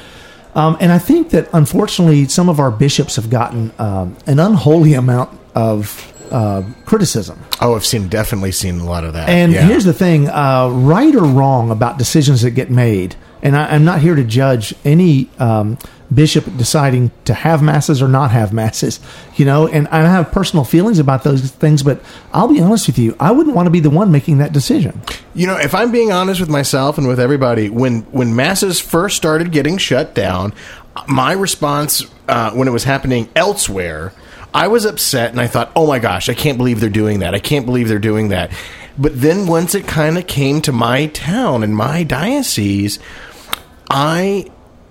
Um, 0.56 0.76
and 0.80 0.92
I 0.92 0.98
think 0.98 1.30
that 1.32 1.50
unfortunately, 1.54 2.28
some 2.28 2.50
of 2.50 2.60
our 2.60 2.72
bishops 2.72 3.16
have 3.16 3.30
gotten 3.30 3.72
um, 3.78 4.18
an 4.26 4.40
unholy 4.40 4.94
amount 4.94 5.38
of 5.54 6.14
uh, 6.32 6.64
criticism. 6.86 7.40
Oh, 7.62 7.76
I've 7.76 7.86
seen 7.86 8.08
definitely 8.10 8.52
seen 8.52 8.80
a 8.80 8.86
lot 8.86 9.04
of 9.04 9.14
that. 9.14 9.30
And 9.30 9.52
yeah. 9.52 9.68
here's 9.68 9.86
the 9.86 9.94
thing: 9.94 10.28
uh, 10.28 10.70
right 10.72 11.14
or 11.14 11.24
wrong 11.24 11.72
about 11.72 11.98
decisions 11.98 12.42
that 12.42 12.52
get 12.52 12.70
made. 12.70 13.16
And 13.42 13.56
I, 13.56 13.76
am 13.76 13.86
not 13.86 14.02
here 14.02 14.16
to 14.16 14.24
judge 14.24 14.74
any 14.84 15.30
um, 15.38 15.78
bishop 16.14 16.46
deciding 16.58 17.12
to 17.26 17.34
have 17.34 17.62
masses 17.62 18.02
or 18.02 18.08
not 18.08 18.32
have 18.32 18.54
masses, 18.54 19.00
you 19.36 19.46
know. 19.46 19.68
And 19.68 19.88
I 19.90 20.02
have 20.02 20.32
personal 20.32 20.64
feelings 20.64 21.00
about 21.00 21.24
those 21.24 21.52
things, 21.52 21.84
but 21.84 22.02
I'll 22.34 22.48
be 22.48 22.62
honest 22.62 22.88
with 22.88 22.98
you, 22.98 23.16
I 23.20 23.32
wouldn't 23.32 23.56
want 23.56 23.68
to 23.68 23.72
be 23.72 23.80
the 23.80 23.90
one 23.90 24.12
making 24.12 24.38
that 24.38 24.54
decision. 24.54 25.02
You 25.34 25.48
know, 25.48 25.58
if 25.58 25.76
I'm 25.76 25.92
being 25.92 26.12
honest 26.12 26.40
with 26.40 26.50
myself 26.50 26.98
and 26.98 27.08
with 27.08 27.20
everybody, 27.20 27.70
when 27.70 28.02
when 28.12 28.36
masses 28.36 28.80
first 28.80 29.18
started 29.18 29.52
getting 29.52 29.78
shut 29.78 30.14
down, 30.14 30.54
my 31.08 31.34
response 31.34 32.06
uh, 32.28 32.52
when 32.52 32.68
it 32.68 32.72
was 32.72 32.84
happening 32.84 33.30
elsewhere 33.36 34.14
I 34.54 34.70
was 34.70 34.86
upset 34.86 35.32
and 35.32 35.40
I 35.40 35.46
thought, 35.46 35.72
oh 35.76 35.86
my 35.86 36.00
gosh, 36.00 36.30
I 36.30 36.34
can't 36.34 36.58
believe 36.58 36.80
they're 36.80 36.90
doing 36.90 37.20
that. 37.20 37.36
I 37.36 37.40
can't 37.40 37.66
believe 37.66 37.88
they're 37.88 38.00
doing 38.00 38.30
that. 38.30 38.52
But 38.98 39.20
then 39.20 39.46
once 39.46 39.76
it 39.76 39.88
kind 39.88 40.18
of 40.18 40.26
came 40.26 40.62
to 40.62 40.72
my 40.72 41.08
town 41.08 41.64
and 41.64 41.76
my 41.76 42.04
diocese, 42.04 42.98
I 43.90 44.50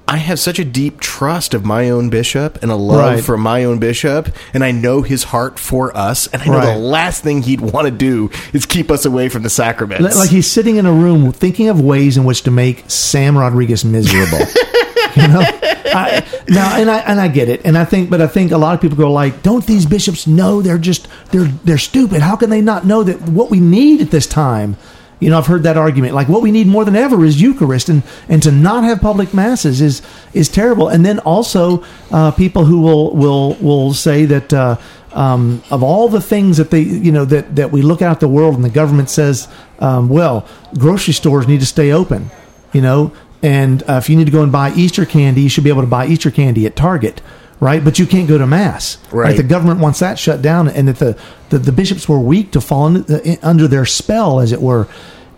I 0.09 0.19
have 0.19 0.38
such 0.38 0.61
a 0.61 0.64
deep 0.64 1.01
trust 1.01 1.53
of 1.53 1.64
my 1.64 1.90
own 1.90 2.11
bishop 2.11 2.62
and 2.62 2.71
a 2.71 2.77
love 2.77 3.14
right. 3.14 3.25
for 3.25 3.37
my 3.37 3.64
own 3.64 3.81
bishop, 3.81 4.29
and 4.55 4.62
I 4.62 4.71
know 4.71 5.03
his 5.03 5.25
heart 5.25 5.59
for 5.59 5.97
us. 5.97 6.29
And 6.29 6.42
I 6.42 6.47
know 6.47 6.59
right. 6.59 6.75
the 6.75 6.79
last 6.79 7.25
thing 7.25 7.42
he'd 7.42 7.61
want 7.61 7.87
to 7.87 7.90
do 7.90 8.31
is 8.53 8.66
keep 8.66 8.90
us 8.90 9.05
away 9.05 9.29
from 9.29 9.42
the 9.42 9.51
sacraments. 9.51 10.16
Like 10.16 10.31
he's 10.31 10.49
sitting 10.49 10.77
in 10.77 10.87
a 10.87 10.92
room 10.92 11.33
thinking 11.33 11.69
of 11.69 11.81
ways 11.81 12.16
in 12.16 12.25
which 12.25 12.42
to 12.42 12.53
make 12.53 12.88
Sam 12.88 13.37
Rodriguez 13.37 13.85
miserable. 13.85 14.38
you 15.16 15.27
know, 15.27 15.40
I, 15.42 16.25
now 16.49 16.77
and 16.77 16.88
I 16.88 16.99
and 16.99 17.21
I 17.21 17.27
get 17.27 17.49
it, 17.49 17.62
and 17.64 17.77
I 17.77 17.85
think, 17.85 18.09
but 18.09 18.21
I 18.21 18.29
think 18.29 18.53
a 18.53 18.59
lot 18.59 18.75
of 18.75 18.81
people 18.81 18.97
go 18.97 19.11
like, 19.11 19.42
"Don't 19.42 19.66
these 19.66 19.87
bishops 19.87 20.29
know 20.29 20.62
they're 20.62 20.79
just 20.79 21.09
they're 21.33 21.49
they're 21.64 21.79
stupid? 21.79 22.23
How 22.23 22.37
can 22.37 22.51
they 22.51 22.61
not 22.61 22.87
know 22.87 23.03
that 23.03 23.21
what 23.23 23.51
we 23.51 23.59
need 23.59 24.01
at 24.01 24.12
this 24.12 24.27
time?" 24.27 24.77
You 25.18 25.31
know, 25.31 25.38
I've 25.38 25.46
heard 25.46 25.62
that 25.62 25.79
argument. 25.79 26.14
Like, 26.14 26.29
what 26.29 26.42
we 26.42 26.50
need 26.50 26.66
more 26.66 26.85
than 26.85 26.94
ever 26.94 27.24
is 27.24 27.40
Eucharist, 27.40 27.88
and 27.88 28.02
and 28.29 28.42
to 28.42 28.52
not 28.52 28.85
have 28.85 29.00
public 29.00 29.33
masses 29.33 29.81
is 29.81 30.02
is 30.35 30.48
terrible. 30.48 30.88
And 30.88 31.07
then 31.07 31.18
also, 31.20 31.85
uh, 32.11 32.33
people 32.33 32.66
who 32.66 32.81
will 32.81 33.14
will 33.14 33.55
will 33.55 33.94
say 33.94 34.24
that. 34.26 34.52
Uh, 34.52 34.76
um, 35.12 35.62
of 35.70 35.83
all 35.83 36.11
the 36.11 36.20
things 36.20 36.59
that 36.59 36.70
they, 36.70 36.81
you 36.81 37.11
know, 37.11 37.24
that, 37.24 37.57
that 37.57 37.72
we 37.72 37.81
look 37.81 38.02
out 38.02 38.20
the 38.20 38.29
world 38.29 38.55
and 38.55 38.62
the 38.62 38.68
government 38.68 39.09
says, 39.09 39.48
um, 39.79 40.11
well, 40.11 40.46
grocery 40.76 41.14
stores 41.14 41.48
need 41.48 41.61
to 41.61 41.66
stay 41.66 41.90
open. 41.90 42.31
You 42.74 42.83
know, 42.83 43.12
and 43.42 43.83
uh, 43.88 43.94
if 43.94 44.11
you 44.11 44.16
need 44.16 44.26
to 44.26 44.31
go 44.31 44.42
and 44.42 44.52
buy 44.52 44.72
Easter 44.74 45.07
candy, 45.07 45.42
you 45.42 45.48
should 45.48 45.64
be 45.64 45.70
able 45.70 45.83
to 45.83 45.88
buy 45.88 46.07
Easter 46.07 46.31
candy 46.31 46.66
at 46.66 46.76
Target, 46.76 47.22
right? 47.61 47.83
But 47.83 47.99
you 47.99 48.07
can't 48.07 48.29
go 48.29 48.38
to 48.38 48.47
mass. 48.47 48.99
Right. 49.11 49.29
right? 49.29 49.37
The 49.37 49.42
government 49.42 49.81
wants 49.81 50.01
that 50.01 50.19
shut 50.19 50.42
down, 50.42 50.69
and 50.69 50.88
that 50.88 50.97
the, 50.97 51.19
the, 51.51 51.59
the 51.59 51.73
bishops 51.73 52.09
were 52.09 52.19
weak 52.19 52.51
to 52.53 52.61
fall 52.61 52.95
in, 52.95 53.38
under 53.42 53.69
their 53.69 53.87
spell, 53.87 54.40
as 54.40 54.53
it 54.53 54.61
were. 54.61 54.88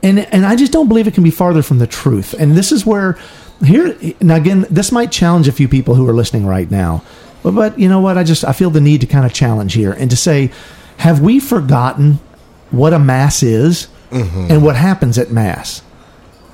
And 0.03 0.21
and 0.33 0.47
I 0.47 0.57
just 0.57 0.73
don't 0.73 0.89
believe 0.89 1.09
it 1.09 1.15
can 1.15 1.25
be 1.25 1.31
farther 1.31 1.63
from 1.63 1.79
the 1.79 1.87
truth. 1.87 2.35
And 2.35 2.53
this 2.57 2.71
is 2.71 2.87
where 2.87 3.19
here 3.65 3.97
now 4.21 4.37
again, 4.37 4.67
this 4.71 4.93
might 4.93 5.11
challenge 5.11 5.49
a 5.49 5.53
few 5.53 5.69
people 5.69 5.95
who 5.97 6.09
are 6.09 6.13
listening 6.13 6.47
right 6.47 6.71
now. 6.71 7.03
But, 7.43 7.55
but 7.55 7.79
you 7.79 7.89
know 7.89 8.01
what? 8.01 8.17
I 8.19 8.25
just 8.25 8.45
I 8.45 8.53
feel 8.53 8.71
the 8.71 8.81
need 8.81 9.01
to 9.01 9.07
kind 9.07 9.27
of 9.27 9.33
challenge 9.33 9.75
here 9.75 9.93
and 9.93 10.11
to 10.11 10.17
say, 10.17 10.53
have 10.99 11.21
we 11.21 11.41
forgotten 11.41 12.21
what 12.71 12.93
a 12.93 12.99
mass 12.99 13.43
is 13.43 13.89
mm-hmm. 14.11 14.47
and 14.51 14.63
what 14.63 14.77
happens 14.77 15.19
at 15.19 15.31
mass? 15.31 15.83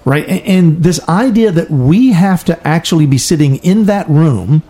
right? 0.05 0.27
And, 0.29 0.43
and 0.43 0.83
this 0.83 1.01
idea 1.09 1.51
that 1.51 1.71
we 1.71 2.13
have 2.13 2.45
to 2.47 2.67
actually 2.67 3.07
be 3.07 3.19
sitting 3.19 3.57
in 3.57 3.85
that 3.85 4.09
room 4.09 4.63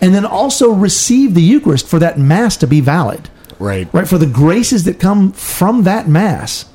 and 0.00 0.14
then 0.14 0.24
also 0.24 0.70
receive 0.72 1.34
the 1.34 1.42
Eucharist 1.42 1.86
for 1.86 1.98
that 1.98 2.18
Mass 2.18 2.56
to 2.58 2.66
be 2.66 2.80
valid, 2.80 3.28
Right. 3.58 3.88
right? 3.92 4.06
For 4.06 4.18
the 4.18 4.26
graces 4.26 4.84
that 4.84 4.98
come 5.00 5.32
from 5.32 5.84
that 5.84 6.08
Mass 6.08 6.66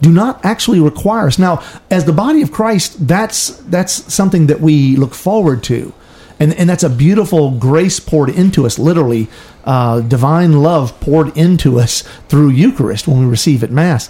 do 0.00 0.12
not 0.12 0.44
actually 0.44 0.78
require 0.80 1.26
us. 1.26 1.38
Now, 1.38 1.62
as 1.90 2.04
the 2.04 2.12
body 2.12 2.40
of 2.42 2.52
Christ, 2.52 3.08
that's 3.08 3.48
that's 3.68 4.12
something 4.12 4.46
that 4.46 4.60
we 4.60 4.96
look 4.96 5.14
forward 5.14 5.62
to. 5.64 5.92
And, 6.40 6.54
and 6.54 6.70
that's 6.70 6.84
a 6.84 6.88
beautiful 6.90 7.50
grace 7.50 7.98
poured 7.98 8.28
into 8.30 8.64
us, 8.64 8.78
literally, 8.78 9.26
uh, 9.64 10.00
divine 10.02 10.62
love 10.62 10.98
poured 11.00 11.36
into 11.36 11.80
us 11.80 12.02
through 12.28 12.50
Eucharist 12.50 13.08
when 13.08 13.18
we 13.18 13.26
receive 13.26 13.64
at 13.64 13.72
Mass. 13.72 14.08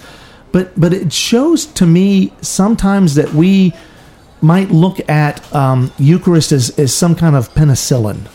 But 0.53 0.79
but 0.79 0.93
it 0.93 1.11
shows 1.13 1.65
to 1.67 1.87
me 1.87 2.33
sometimes 2.43 3.15
that 3.15 3.33
we 3.33 3.73
might 4.43 4.71
look 4.71 5.01
at 5.09 5.41
um, 5.55 5.91
Eucharist 5.99 6.53
as, 6.53 6.79
as 6.79 6.95
some 6.95 7.15
kind 7.15 7.35
of 7.35 7.49
penicillin 7.55 8.27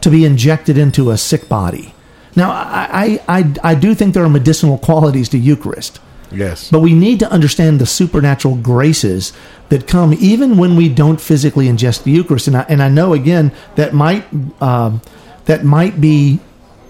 to 0.00 0.10
be 0.10 0.24
injected 0.24 0.76
into 0.78 1.10
a 1.10 1.16
sick 1.16 1.48
body. 1.48 1.94
Now, 2.36 2.50
I, 2.50 3.20
I, 3.28 3.38
I, 3.38 3.54
I 3.72 3.74
do 3.74 3.94
think 3.94 4.14
there 4.14 4.24
are 4.24 4.28
medicinal 4.28 4.78
qualities 4.78 5.28
to 5.30 5.38
Eucharist. 5.38 6.00
Yes. 6.30 6.70
But 6.70 6.80
we 6.80 6.92
need 6.92 7.20
to 7.20 7.30
understand 7.30 7.80
the 7.80 7.86
supernatural 7.86 8.56
graces 8.56 9.32
that 9.70 9.86
come 9.86 10.14
even 10.14 10.56
when 10.56 10.76
we 10.76 10.88
don't 10.88 11.20
physically 11.20 11.66
ingest 11.66 12.02
the 12.02 12.10
Eucharist. 12.10 12.46
And 12.46 12.56
I, 12.56 12.66
and 12.68 12.82
I 12.82 12.88
know 12.88 13.14
again 13.14 13.52
that 13.76 13.94
might 13.94 14.26
um, 14.60 15.00
that 15.46 15.64
might 15.64 16.00
be 16.00 16.40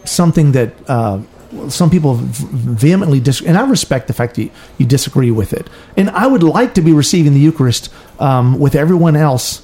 something 0.05 0.53
that 0.53 0.75
uh, 0.89 1.21
some 1.69 1.91
people 1.91 2.15
vehemently 2.17 3.21
disagree. 3.21 3.49
And 3.49 3.59
I 3.59 3.69
respect 3.69 4.07
the 4.07 4.13
fact 4.13 4.35
that 4.35 4.43
you, 4.43 4.51
you 4.79 4.87
disagree 4.87 5.31
with 5.31 5.53
it. 5.53 5.69
And 5.97 6.11
I 6.11 6.27
would 6.27 6.43
like 6.43 6.75
to 6.75 6.83
be 6.83 6.93
receiving 6.93 7.35
the 7.35 7.41
Eucharist 7.41 7.91
um, 8.19 8.59
with 8.59 8.75
everyone 8.75 9.17
else, 9.17 9.63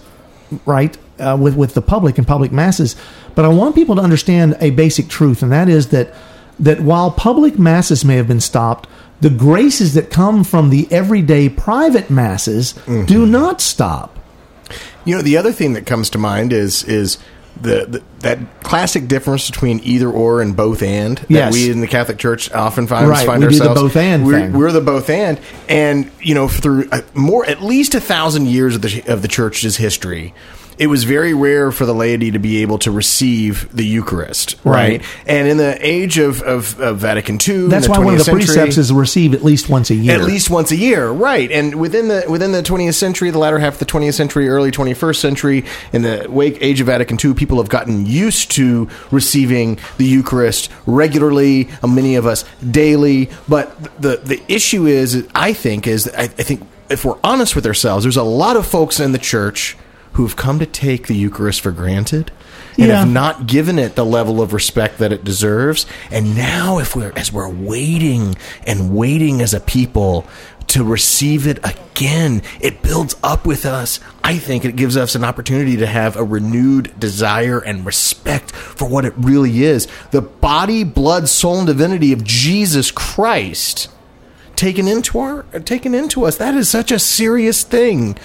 right? 0.64 0.96
Uh, 1.18 1.36
with 1.40 1.54
with 1.56 1.74
the 1.74 1.82
public 1.82 2.18
and 2.18 2.26
public 2.26 2.50
masses. 2.52 2.96
But 3.34 3.44
I 3.44 3.48
want 3.48 3.74
people 3.74 3.94
to 3.96 4.02
understand 4.02 4.56
a 4.60 4.70
basic 4.70 5.08
truth, 5.08 5.42
and 5.42 5.52
that 5.52 5.68
is 5.68 5.88
that 5.88 6.12
that 6.58 6.80
while 6.80 7.10
public 7.10 7.58
masses 7.58 8.04
may 8.04 8.16
have 8.16 8.26
been 8.28 8.40
stopped, 8.40 8.88
the 9.20 9.30
graces 9.30 9.94
that 9.94 10.10
come 10.10 10.42
from 10.44 10.70
the 10.70 10.88
everyday 10.90 11.48
private 11.48 12.10
masses 12.10 12.74
do 13.06 13.26
not 13.26 13.60
stop. 13.60 14.16
You 15.04 15.16
know, 15.16 15.22
the 15.22 15.36
other 15.36 15.52
thing 15.52 15.74
that 15.74 15.86
comes 15.86 16.10
to 16.10 16.18
mind 16.18 16.52
is 16.52 16.82
is 16.84 17.18
the, 17.60 17.86
the 17.86 18.02
that 18.20 18.38
classic 18.64 19.06
difference 19.06 19.48
between 19.48 19.78
either 19.84 20.08
or 20.10 20.40
and 20.40 20.56
both 20.56 20.82
and 20.82 21.18
that 21.18 21.30
Yes. 21.30 21.52
we 21.52 21.70
in 21.70 21.80
the 21.80 21.86
Catholic 21.86 22.18
Church 22.18 22.50
often 22.52 22.88
find, 22.88 23.08
Right, 23.08 23.24
find 23.24 23.40
we 23.40 23.46
ourselves. 23.46 23.80
both 23.80 23.96
and 23.96 24.26
we're, 24.26 24.50
we're 24.50 24.72
the 24.72 24.80
both 24.80 25.08
and, 25.08 25.38
and 25.68 26.10
you 26.20 26.34
know, 26.34 26.48
through 26.48 26.88
uh, 26.90 27.02
more 27.14 27.46
at 27.46 27.62
least 27.62 27.94
a 27.94 28.00
thousand 28.00 28.46
years 28.48 28.74
of 28.74 28.82
the 28.82 29.02
of 29.06 29.22
the 29.22 29.28
Church's 29.28 29.76
history. 29.76 30.34
It 30.78 30.88
was 30.88 31.04
very 31.04 31.34
rare 31.34 31.70
for 31.70 31.86
the 31.86 31.94
laity 31.94 32.30
to 32.32 32.38
be 32.38 32.62
able 32.62 32.78
to 32.80 32.90
receive 32.90 33.68
the 33.74 33.84
Eucharist, 33.84 34.56
right? 34.64 34.74
Right. 34.74 35.02
And 35.26 35.46
in 35.48 35.56
the 35.56 35.76
age 35.86 36.18
of, 36.18 36.42
of, 36.42 36.80
of 36.80 36.98
Vatican 36.98 37.34
II, 37.36 37.68
That's 37.68 37.86
in 37.86 37.92
the 37.92 37.98
why 37.98 38.04
one 38.04 38.14
of 38.14 38.18
the 38.18 38.24
century- 38.24 38.44
precepts 38.46 38.76
is 38.78 38.92
received 38.92 39.34
at 39.34 39.44
least 39.44 39.68
once 39.68 39.90
a 39.90 39.94
year. 39.94 40.14
at 40.14 40.22
least 40.22 40.50
once 40.50 40.70
a 40.72 40.76
year, 40.76 41.08
right? 41.10 41.50
And 41.50 41.76
within 41.76 42.08
the 42.08 42.24
within 42.28 42.52
the 42.52 42.62
20th 42.62 42.94
century, 42.94 43.30
the 43.30 43.38
latter 43.38 43.58
half 43.58 43.74
of 43.74 43.78
the 43.78 43.86
20th 43.86 44.14
century, 44.14 44.48
early 44.48 44.70
21st 44.70 45.16
century, 45.16 45.64
in 45.92 46.02
the 46.02 46.26
wake 46.28 46.58
age 46.60 46.80
of 46.80 46.86
Vatican 46.86 47.18
II, 47.24 47.34
people 47.34 47.58
have 47.58 47.68
gotten 47.68 48.04
used 48.06 48.50
to 48.52 48.88
receiving 49.10 49.78
the 49.98 50.04
Eucharist 50.06 50.70
regularly. 50.86 51.68
uh, 51.82 51.86
Many 51.86 52.16
of 52.16 52.26
us 52.26 52.44
daily. 52.68 53.30
But 53.48 54.00
the 54.02 54.16
the 54.24 54.42
issue 54.48 54.86
is, 54.86 55.26
I 55.34 55.52
think, 55.52 55.86
is 55.86 56.08
I, 56.16 56.22
I 56.22 56.26
think 56.26 56.66
if 56.90 57.04
we're 57.04 57.18
honest 57.22 57.54
with 57.54 57.66
ourselves, 57.66 58.04
there's 58.04 58.16
a 58.16 58.22
lot 58.22 58.56
of 58.56 58.66
folks 58.66 58.98
in 59.00 59.12
the 59.12 59.18
church 59.18 59.76
who've 60.14 60.34
come 60.36 60.58
to 60.58 60.66
take 60.66 61.06
the 61.06 61.14
Eucharist 61.14 61.60
for 61.60 61.70
granted. 61.72 62.30
And 62.76 62.88
Yeah. 62.88 63.00
have 63.00 63.10
not 63.10 63.46
given 63.46 63.78
it 63.78 63.94
the 63.94 64.04
level 64.04 64.42
of 64.42 64.52
respect 64.52 64.98
that 64.98 65.12
it 65.12 65.24
deserves. 65.24 65.86
And 66.10 66.36
now, 66.36 66.78
if 66.78 66.96
we're 66.96 67.12
as 67.14 67.32
we're 67.32 67.48
waiting 67.48 68.36
and 68.66 68.90
waiting 68.94 69.40
as 69.40 69.54
a 69.54 69.60
people 69.60 70.26
to 70.68 70.82
receive 70.82 71.46
it 71.46 71.58
again, 71.62 72.42
it 72.60 72.82
builds 72.82 73.14
up 73.22 73.46
with 73.46 73.64
us. 73.66 74.00
I 74.24 74.38
think 74.38 74.64
it 74.64 74.74
gives 74.76 74.96
us 74.96 75.14
an 75.14 75.22
opportunity 75.24 75.76
to 75.76 75.86
have 75.86 76.16
a 76.16 76.24
renewed 76.24 76.98
desire 76.98 77.58
and 77.60 77.84
respect 77.86 78.50
for 78.50 78.88
what 78.88 79.04
it 79.04 79.12
really 79.16 79.62
is 79.64 79.86
the 80.10 80.22
body, 80.22 80.82
blood, 80.82 81.28
soul, 81.28 81.58
and 81.58 81.66
divinity 81.66 82.12
of 82.12 82.24
Jesus 82.24 82.90
Christ 82.90 83.88
taken 84.56 84.88
into 84.88 85.18
our 85.18 85.42
taken 85.64 85.94
into 85.94 86.24
us. 86.24 86.36
That 86.38 86.54
is 86.54 86.68
such 86.68 86.90
a 86.90 86.98
serious 86.98 87.62
thing. 87.62 88.16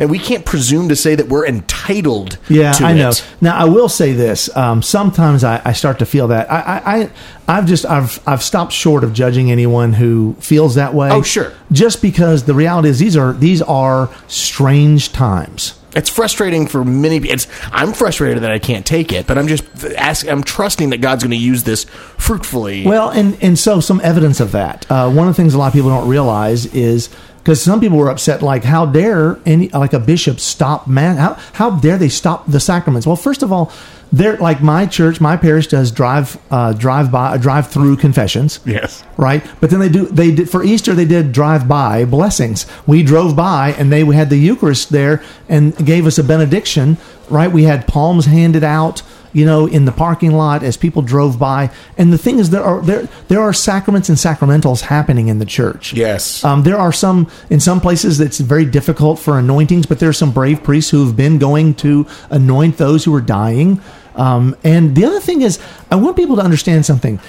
And 0.00 0.10
we 0.10 0.18
can't 0.18 0.44
presume 0.44 0.88
to 0.90 0.96
say 0.96 1.14
that 1.14 1.28
we're 1.28 1.46
entitled 1.46 2.38
Yeah, 2.48 2.72
to 2.72 2.84
I 2.84 2.92
know. 2.92 3.12
Now, 3.40 3.56
I 3.56 3.64
will 3.64 3.88
say 3.88 4.12
this. 4.12 4.54
Um, 4.56 4.82
sometimes 4.82 5.44
I, 5.44 5.60
I 5.64 5.72
start 5.72 5.98
to 5.98 6.06
feel 6.06 6.28
that. 6.28 6.50
I, 6.50 6.60
I, 6.60 6.96
I, 6.96 7.10
I've 7.48 7.66
just, 7.66 7.84
I've, 7.86 8.20
I've 8.26 8.42
stopped 8.42 8.72
short 8.72 9.04
of 9.04 9.12
judging 9.12 9.50
anyone 9.50 9.92
who 9.92 10.34
feels 10.40 10.76
that 10.76 10.94
way. 10.94 11.10
Oh, 11.10 11.22
sure. 11.22 11.52
Just 11.72 12.02
because 12.02 12.44
the 12.44 12.54
reality 12.54 12.88
is 12.88 12.98
these 12.98 13.16
are, 13.16 13.32
these 13.32 13.62
are 13.62 14.10
strange 14.28 15.12
times. 15.12 15.74
It's 15.96 16.10
frustrating 16.10 16.66
for 16.66 16.84
many. 16.84 17.16
It's 17.16 17.48
I'm 17.72 17.94
frustrated 17.94 18.42
that 18.42 18.52
I 18.52 18.58
can't 18.58 18.84
take 18.84 19.10
it, 19.10 19.26
but 19.26 19.38
I'm 19.38 19.48
just 19.48 19.64
asking. 19.96 20.30
I'm 20.30 20.42
trusting 20.44 20.90
that 20.90 20.98
God's 20.98 21.24
going 21.24 21.30
to 21.30 21.36
use 21.36 21.64
this 21.64 21.84
fruitfully. 22.18 22.84
Well, 22.84 23.08
and 23.08 23.42
and 23.42 23.58
so 23.58 23.80
some 23.80 23.98
evidence 24.04 24.38
of 24.38 24.52
that. 24.52 24.88
Uh, 24.90 25.10
one 25.10 25.26
of 25.26 25.34
the 25.34 25.42
things 25.42 25.54
a 25.54 25.58
lot 25.58 25.68
of 25.68 25.72
people 25.72 25.88
don't 25.88 26.06
realize 26.06 26.66
is 26.66 27.08
because 27.48 27.62
some 27.62 27.80
people 27.80 27.96
were 27.96 28.10
upset, 28.10 28.42
like 28.42 28.62
how 28.62 28.84
dare 28.84 29.40
any 29.46 29.70
like 29.70 29.94
a 29.94 29.98
bishop 29.98 30.38
stop 30.38 30.86
man? 30.86 31.16
How 31.16 31.32
how 31.54 31.70
dare 31.70 31.96
they 31.96 32.10
stop 32.10 32.44
the 32.46 32.60
sacraments? 32.60 33.06
Well, 33.06 33.16
first 33.16 33.42
of 33.42 33.50
all, 33.50 33.72
they're 34.12 34.36
like 34.36 34.60
my 34.62 34.84
church, 34.84 35.18
my 35.18 35.38
parish 35.38 35.66
does 35.66 35.90
drive 35.90 36.38
uh, 36.50 36.74
drive 36.74 37.10
by 37.10 37.38
drive 37.38 37.68
through 37.68 37.96
confessions. 37.96 38.60
yes. 38.66 39.02
Right, 39.16 39.42
but 39.62 39.70
then 39.70 39.80
they 39.80 39.88
do. 39.88 40.04
They 40.04 40.30
did 40.34 40.50
for 40.50 40.62
Easter. 40.62 40.92
They 40.94 41.06
did 41.06 41.32
drive-by 41.32 42.04
blessings. 42.04 42.66
We 42.86 43.02
drove 43.02 43.34
by, 43.34 43.70
and 43.78 43.90
they 43.90 44.04
had 44.04 44.28
the 44.28 44.36
Eucharist 44.36 44.90
there, 44.90 45.22
and 45.48 45.74
gave 45.86 46.06
us 46.06 46.18
a 46.18 46.24
benediction. 46.24 46.98
Right, 47.30 47.50
we 47.50 47.62
had 47.62 47.86
palms 47.86 48.26
handed 48.26 48.62
out, 48.62 49.00
you 49.32 49.44
know, 49.44 49.66
in 49.66 49.84
the 49.84 49.92
parking 49.92 50.32
lot 50.32 50.62
as 50.62 50.76
people 50.76 51.02
drove 51.02 51.38
by. 51.38 51.70
And 51.96 52.12
the 52.12 52.18
thing 52.18 52.38
is, 52.38 52.50
there 52.50 52.62
are 52.62 52.80
there 52.82 53.08
there 53.28 53.40
are 53.40 53.52
sacraments 53.52 54.08
and 54.08 54.18
sacramentals 54.18 54.82
happening 54.82 55.28
in 55.28 55.38
the 55.38 55.46
church. 55.46 55.92
Yes. 55.92 56.44
Um, 56.44 56.62
there 56.62 56.78
are 56.78 56.92
some 56.92 57.30
in 57.50 57.60
some 57.60 57.80
places 57.80 58.18
that's 58.18 58.38
very 58.38 58.64
difficult 58.64 59.18
for 59.18 59.38
anointings, 59.38 59.86
but 59.86 59.98
there 59.98 60.08
are 60.08 60.14
some 60.14 60.32
brave 60.32 60.62
priests 60.62 60.90
who 60.90 61.04
have 61.06 61.16
been 61.16 61.38
going 61.38 61.74
to 61.74 62.06
anoint 62.30 62.78
those 62.78 63.04
who 63.04 63.14
are 63.14 63.20
dying. 63.20 63.80
Um, 64.14 64.56
and 64.64 64.96
the 64.96 65.04
other 65.04 65.20
thing 65.20 65.42
is, 65.42 65.60
I 65.90 65.96
want 65.96 66.16
people 66.16 66.36
to 66.36 66.42
understand 66.42 66.84
something. 66.84 67.20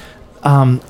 Um, 0.41 0.81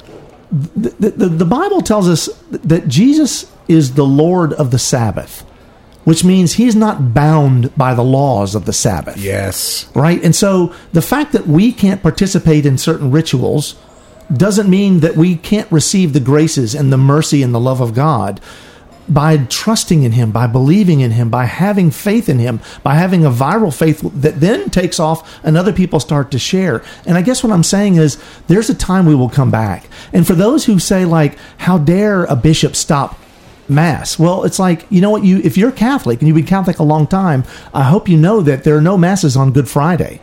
the, 0.52 1.10
the, 1.10 1.30
the 1.30 1.46
Bible 1.46 1.82
tells 1.82 2.08
us 2.08 2.28
that 2.50 2.88
Jesus 2.88 3.52
is 3.68 3.94
the 3.94 4.06
Lord 4.06 4.54
of 4.54 4.72
the 4.72 4.80
Sabbath, 4.80 5.46
which 6.10 6.24
means 6.24 6.54
he's 6.54 6.76
not 6.76 7.14
bound 7.14 7.70
by 7.78 7.94
the 7.94 8.04
laws 8.04 8.56
of 8.56 8.66
the 8.66 8.74
Sabbath 8.74 9.16
Yes. 9.18 9.88
right? 9.94 10.20
And 10.24 10.36
so 10.36 10.74
the 10.92 11.04
fact 11.04 11.34
that 11.34 11.46
we 11.46 11.72
can't 11.72 12.02
participate 12.02 12.66
in 12.66 12.80
certain 12.80 13.12
rituals 13.12 13.76
doesn't 14.36 14.68
mean 14.68 15.02
that 15.02 15.16
we 15.16 15.36
can't 15.36 15.72
receive 15.72 16.14
the 16.14 16.20
graces 16.20 16.74
and 16.74 16.92
the 16.92 16.98
mercy 16.98 17.44
and 17.44 17.54
the 17.54 17.60
love 17.60 17.80
of 17.80 17.94
God 17.94 18.42
by 19.08 19.38
trusting 19.38 20.02
in 20.02 20.14
Him, 20.14 20.32
by 20.32 20.48
believing 20.48 21.02
in 21.02 21.12
Him, 21.12 21.30
by 21.30 21.46
having 21.46 21.92
faith 21.92 22.28
in 22.28 22.40
Him, 22.40 22.60
by 22.82 22.96
having 22.96 23.24
a 23.24 23.30
viral 23.30 23.72
faith 23.72 24.02
that 24.16 24.40
then 24.40 24.72
takes 24.72 25.00
off 25.00 25.40
and 25.44 25.56
other 25.56 25.74
people 25.74 26.00
start 26.00 26.32
to 26.32 26.40
share. 26.40 26.82
And 27.06 27.20
I 27.20 27.22
guess 27.22 27.44
what 27.44 27.54
I'm 27.54 27.62
saying 27.64 27.98
is 27.98 28.18
there's 28.48 28.72
a 28.72 28.76
time 28.76 29.06
we 29.06 29.14
will 29.14 29.30
come 29.30 29.52
back. 29.52 29.86
And 30.12 30.26
for 30.26 30.34
those 30.34 30.66
who 30.66 30.80
say, 30.80 31.06
like, 31.06 31.38
how 31.58 31.78
dare 31.78 32.24
a 32.26 32.36
bishop 32.36 32.76
stop 32.76 33.16
mass. 33.70 34.18
Well, 34.18 34.44
it's 34.44 34.60
like, 34.60 34.86
you 34.90 35.02
know 35.02 35.10
what, 35.10 35.24
you 35.24 35.40
if 35.44 35.58
you're 35.58 35.72
Catholic 35.72 36.20
and 36.20 36.28
you've 36.28 36.36
been 36.36 36.46
Catholic 36.46 36.80
a 36.80 36.84
long 36.84 37.08
time, 37.08 37.44
I 37.74 37.84
hope 37.84 38.10
you 38.10 38.18
know 38.18 38.42
that 38.42 38.64
there 38.64 38.76
are 38.76 38.82
no 38.82 38.98
masses 38.98 39.36
on 39.38 39.52
Good 39.52 39.70
Friday. 39.70 40.22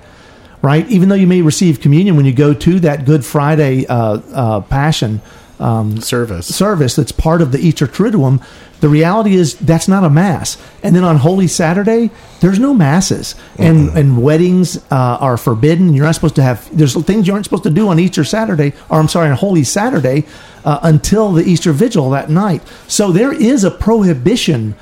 Right? 0.62 0.88
Even 0.88 1.08
though 1.08 1.16
you 1.16 1.26
may 1.26 1.42
receive 1.42 1.80
communion 1.80 2.16
when 2.16 2.24
you 2.24 2.32
go 2.32 2.52
to 2.52 2.80
that 2.80 3.04
Good 3.04 3.24
Friday 3.24 3.86
uh, 3.86 4.20
uh, 4.32 4.60
Passion 4.62 5.20
um, 5.60 6.00
Service. 6.00 6.54
service 6.54 6.96
that's 6.96 7.12
part 7.12 7.40
of 7.40 7.52
the 7.52 7.58
Easter 7.58 7.86
Triduum, 7.86 8.42
the 8.80 8.88
reality 8.88 9.34
is 9.34 9.54
that's 9.54 9.88
not 9.88 10.04
a 10.04 10.10
mass. 10.10 10.58
And 10.82 10.94
then 10.94 11.04
on 11.04 11.16
Holy 11.16 11.48
Saturday, 11.48 12.10
there's 12.40 12.58
no 12.58 12.74
masses, 12.74 13.34
and 13.58 13.88
and 13.90 14.22
weddings 14.22 14.76
uh, 14.90 15.18
are 15.20 15.36
forbidden. 15.36 15.94
You're 15.94 16.04
not 16.04 16.14
supposed 16.14 16.36
to 16.36 16.42
have. 16.42 16.68
There's 16.76 16.94
things 17.04 17.26
you 17.26 17.32
aren't 17.32 17.46
supposed 17.46 17.64
to 17.64 17.70
do 17.70 17.88
on 17.88 17.98
Easter 17.98 18.24
Saturday, 18.24 18.74
or 18.88 19.00
I'm 19.00 19.08
sorry, 19.08 19.30
on 19.30 19.36
Holy 19.36 19.64
Saturday, 19.64 20.26
uh, 20.64 20.80
until 20.82 21.32
the 21.32 21.44
Easter 21.44 21.72
Vigil 21.72 22.10
that 22.10 22.28
night. 22.28 22.62
So 22.86 23.12
there 23.12 23.32
is 23.32 23.64
a 23.64 23.70
prohibition 23.70 24.74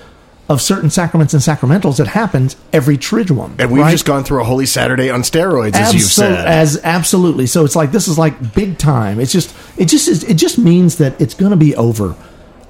of 0.49 0.61
certain 0.61 0.91
sacraments 0.91 1.33
and 1.33 1.43
sacramentals 1.43 1.97
that 1.97 2.09
happens 2.09 2.57
every 2.73 2.99
Triduum. 2.99 3.55
and 3.59 3.71
we've 3.71 3.81
right? 3.81 3.93
just 3.93 4.05
gone 4.05 4.25
through 4.25 4.43
a 4.43 4.45
Holy 4.45 4.67
Saturday 4.67 5.09
on 5.11 5.23
steroids, 5.23 5.75
as 5.75 5.95
you've 5.95 6.03
said. 6.03 6.47
As 6.47 6.79
absolutely. 6.85 7.47
So 7.47 7.65
it's 7.65 7.75
like 7.77 7.93
this 7.93 8.09
is 8.09 8.19
like 8.19 8.55
big 8.55 8.77
time. 8.77 9.21
It's 9.21 9.33
just 9.33 9.55
it 9.79 9.87
just 9.87 10.09
is, 10.09 10.25
it 10.25 10.35
just 10.35 10.59
means 10.59 10.99
that 10.99 11.19
it's 11.21 11.35
going 11.35 11.51
to 11.51 11.57
be 11.57 11.75
over. 11.77 12.15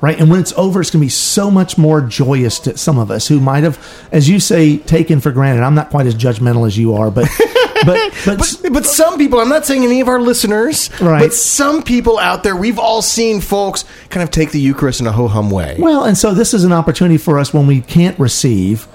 Right? 0.00 0.18
And 0.18 0.30
when 0.30 0.40
it's 0.40 0.52
over, 0.54 0.80
it's 0.80 0.90
going 0.90 1.00
to 1.00 1.06
be 1.06 1.10
so 1.10 1.50
much 1.50 1.78
more 1.78 2.00
joyous 2.00 2.58
to 2.60 2.76
some 2.76 2.98
of 2.98 3.10
us 3.10 3.26
who 3.28 3.40
might 3.40 3.64
have, 3.64 3.78
as 4.12 4.28
you 4.28 4.38
say, 4.40 4.76
taken 4.78 5.20
for 5.20 5.32
granted. 5.32 5.62
I'm 5.64 5.74
not 5.74 5.90
quite 5.90 6.06
as 6.06 6.14
judgmental 6.14 6.66
as 6.66 6.76
you 6.76 6.94
are, 6.94 7.10
but 7.10 7.26
but 7.84 8.12
but, 8.24 8.38
But, 8.62 8.72
but 8.72 8.86
some 8.86 9.18
people, 9.18 9.40
I'm 9.40 9.48
not 9.48 9.64
saying 9.66 9.84
any 9.84 10.00
of 10.00 10.08
our 10.08 10.20
listeners, 10.20 10.90
Right. 11.00 11.20
but 11.20 11.32
some 11.34 11.82
people 11.82 12.18
out 12.18 12.42
there, 12.42 12.56
we've 12.56 12.78
all 12.78 13.02
seen 13.02 13.40
folks 13.40 13.84
kind 14.10 14.22
of 14.22 14.30
take 14.30 14.50
the 14.52 14.60
Eucharist 14.60 15.00
in 15.00 15.06
a 15.06 15.12
ho 15.12 15.28
hum 15.28 15.50
way. 15.50 15.76
well, 15.78 16.04
and 16.04 16.16
so 16.16 16.32
this 16.34 16.54
is 16.54 16.64
an 16.64 16.72
opportunity 16.72 17.18
for 17.18 17.38
us 17.38 17.52
when 17.54 17.66
we 17.66 17.80
can't 17.80 18.18
receive 18.18 18.86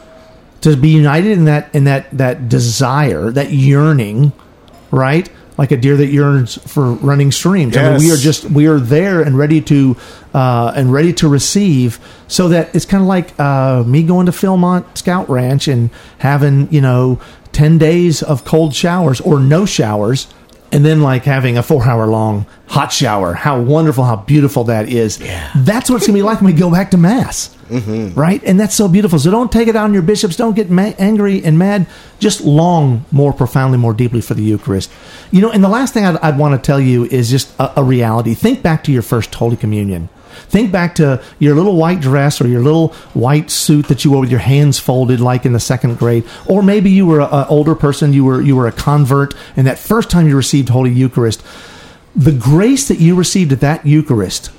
to 0.62 0.76
be 0.76 0.90
united 0.90 1.32
in 1.32 1.46
that 1.46 1.74
in 1.74 1.86
that 1.86 2.06
that 2.18 2.50
desire, 2.50 3.32
that 3.32 3.52
yearning, 3.52 4.32
right? 4.92 5.30
Like 5.60 5.72
a 5.72 5.78
deer 5.78 5.98
that 5.98 6.08
yearns 6.08 6.56
for 6.72 6.94
running 6.94 7.32
streams. 7.34 7.76
I 7.76 7.82
mean, 7.98 8.08
we 8.08 8.12
are 8.14 8.18
just 8.18 8.46
we 8.46 8.68
are 8.68 8.80
there 8.80 9.22
and 9.22 9.38
ready 9.38 9.60
to 9.64 9.98
uh, 10.34 10.72
and 10.74 10.92
ready 10.92 11.12
to 11.14 11.28
receive. 11.28 12.00
So 12.30 12.48
that 12.48 12.74
it's 12.74 12.86
kind 12.86 13.02
of 13.02 13.08
like 13.08 13.38
uh, 13.38 13.84
me 13.86 14.04
going 14.04 14.26
to 14.28 14.32
Philmont 14.32 14.98
Scout 14.98 15.30
Ranch 15.30 15.68
and 15.68 15.90
having 16.20 16.72
you 16.72 16.80
know 16.80 17.20
ten 17.52 17.78
days 17.78 18.24
of 18.24 18.46
cold 18.46 18.74
showers 18.74 19.20
or 19.20 19.38
no 19.40 19.66
showers. 19.66 20.28
And 20.72 20.86
then, 20.86 21.02
like 21.02 21.24
having 21.24 21.58
a 21.58 21.64
four-hour 21.64 22.06
long 22.06 22.46
hot 22.68 22.94
shower, 22.94 23.34
how 23.34 23.60
wonderful, 23.60 24.04
how 24.04 24.18
beautiful 24.18 24.66
that 24.66 24.88
is. 24.88 25.20
Yeah. 25.20 25.52
That's 25.56 25.90
what 25.90 25.98
it's 25.98 26.08
gonna 26.08 26.18
be 26.18 26.24
like 26.24 26.42
when 26.42 26.54
we 26.54 26.60
go 26.60 26.70
back 26.70 26.92
to 26.92 26.98
mass, 26.98 27.56
mm-hmm. 27.70 28.20
right? 28.20 28.44
And 28.44 28.60
that's 28.60 28.76
so 28.76 28.88
beautiful. 28.88 29.18
So 29.18 29.32
don't 29.32 29.52
take 29.52 29.68
it 29.68 29.76
on 29.76 29.94
your 29.94 30.04
bishops. 30.04 30.36
Don't 30.36 30.56
get 30.56 30.70
ma- 30.70 30.94
angry 31.00 31.44
and 31.44 31.58
mad. 31.58 31.88
Just 32.20 32.42
long 32.42 33.06
more 33.12 33.34
profoundly, 33.34 33.80
more 33.80 33.94
deeply 33.94 34.22
for 34.22 34.36
the 34.36 34.44
Eucharist. 34.44 34.92
You 35.32 35.42
know, 35.42 35.50
and 35.50 35.64
the 35.64 35.70
last 35.70 35.94
thing 35.94 36.06
I'd, 36.06 36.18
I'd 36.18 36.38
want 36.38 36.62
to 36.62 36.66
tell 36.66 36.80
you 36.80 37.06
is 37.06 37.32
just 37.32 37.52
a, 37.60 37.80
a 37.80 37.84
reality. 37.84 38.36
Think 38.36 38.62
back 38.62 38.84
to 38.84 38.92
your 38.92 39.02
first 39.02 39.34
Holy 39.34 39.58
Communion. 39.58 40.10
Think 40.48 40.72
back 40.72 40.96
to 40.96 41.22
your 41.40 41.56
little 41.56 41.76
white 41.76 42.00
dress 42.00 42.42
or 42.42 42.48
your 42.48 42.62
little 42.62 42.90
white 43.14 43.50
suit 43.50 43.88
that 43.88 44.04
you 44.04 44.12
wore 44.12 44.22
with 44.22 44.32
your 44.32 44.40
hands 44.40 44.80
folded, 44.80 45.20
like 45.20 45.46
in 45.46 45.54
the 45.54 45.60
second 45.60 45.98
grade, 45.98 46.26
or 46.46 46.64
maybe 46.64 46.90
you 46.90 47.06
were 47.06 47.22
an 47.22 47.46
older 47.50 47.76
person, 47.76 48.14
you 48.14 48.24
were 48.26 48.42
you 48.42 48.56
were 48.56 48.68
a 48.68 48.72
convert, 48.72 49.34
and 49.56 49.68
that 49.68 49.80
first 49.80 50.10
time 50.10 50.28
you 50.28 50.36
received 50.36 50.70
Holy 50.70 50.92
Eucharist, 50.92 51.44
the 52.16 52.32
grace 52.32 52.88
that 52.88 53.00
you 53.00 53.16
received 53.16 53.52
at 53.52 53.60
that 53.60 53.86
Eucharist 53.86 54.52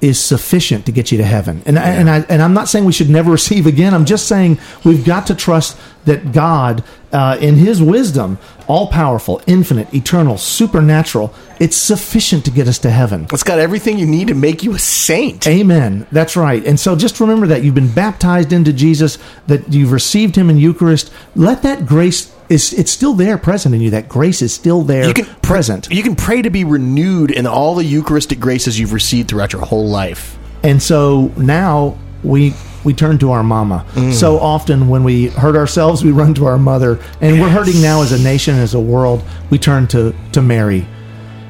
is 0.00 0.22
sufficient 0.22 0.86
to 0.86 0.92
get 0.92 1.10
you 1.10 1.18
to 1.18 1.24
heaven. 1.24 1.62
And 1.64 1.78
I, 1.78 1.88
and 1.90 2.10
I 2.10 2.20
and 2.28 2.42
I'm 2.42 2.52
not 2.52 2.68
saying 2.68 2.84
we 2.84 2.92
should 2.92 3.10
never 3.10 3.30
receive 3.40 3.66
again. 3.66 3.94
I'm 3.94 4.04
just 4.04 4.28
saying 4.28 4.58
we've 4.84 5.04
got 5.04 5.26
to 5.28 5.34
trust 5.34 5.78
that 6.04 6.32
God, 6.32 6.84
uh, 7.12 7.36
in 7.40 7.56
His 7.56 7.82
wisdom, 7.82 8.38
all 8.68 8.88
powerful, 8.88 9.42
infinite, 9.46 9.92
eternal, 9.92 10.38
supernatural, 10.38 11.34
it's 11.58 11.76
sufficient 11.76 12.44
to 12.44 12.50
get 12.50 12.68
us 12.68 12.78
to 12.80 12.90
heaven. 12.90 13.26
It's 13.32 13.42
got 13.42 13.58
everything 13.58 13.98
you 13.98 14.06
need 14.06 14.28
to 14.28 14.34
make 14.34 14.62
you 14.62 14.74
a 14.74 14.78
saint. 14.78 15.46
Amen. 15.46 16.06
That's 16.12 16.36
right. 16.36 16.64
And 16.64 16.78
so 16.78 16.94
just 16.94 17.18
remember 17.18 17.46
that 17.48 17.64
you've 17.64 17.74
been 17.74 17.92
baptized 17.92 18.52
into 18.52 18.72
Jesus, 18.72 19.18
that 19.46 19.72
you've 19.72 19.92
received 19.92 20.36
Him 20.36 20.50
in 20.50 20.58
Eucharist. 20.58 21.12
Let 21.34 21.62
that 21.62 21.86
grace 21.86 22.32
is 22.48 22.72
it's 22.72 22.90
still 22.90 23.14
there, 23.14 23.38
present 23.38 23.74
in 23.74 23.80
you. 23.80 23.90
That 23.90 24.08
grace 24.08 24.42
is 24.42 24.52
still 24.54 24.82
there, 24.82 25.06
You 25.06 25.14
can 25.14 25.26
present. 25.42 25.88
You 25.90 26.02
can 26.02 26.16
pray 26.16 26.42
to 26.42 26.50
be 26.50 26.64
renewed 26.64 27.30
in 27.30 27.46
all 27.46 27.74
the 27.74 27.84
Eucharistic 27.84 28.40
graces 28.40 28.78
you've 28.78 28.92
received 28.92 29.28
throughout 29.28 29.52
your 29.52 29.64
whole 29.64 29.88
life. 29.88 30.38
And 30.62 30.82
so 30.82 31.32
now 31.36 31.98
we 32.22 32.54
we 32.84 32.94
turn 32.94 33.18
to 33.18 33.32
our 33.32 33.42
mama. 33.42 33.84
Mm. 33.94 34.12
So 34.12 34.38
often 34.38 34.88
when 34.88 35.02
we 35.02 35.26
hurt 35.26 35.56
ourselves, 35.56 36.04
we 36.04 36.12
run 36.12 36.34
to 36.34 36.46
our 36.46 36.56
mother. 36.56 37.00
And 37.20 37.40
we're 37.40 37.48
hurting 37.48 37.82
now 37.82 38.02
as 38.02 38.12
a 38.12 38.22
nation, 38.22 38.54
as 38.54 38.74
a 38.74 38.80
world, 38.80 39.24
we 39.50 39.58
turn 39.58 39.88
to, 39.88 40.14
to 40.32 40.40
Mary. 40.40 40.86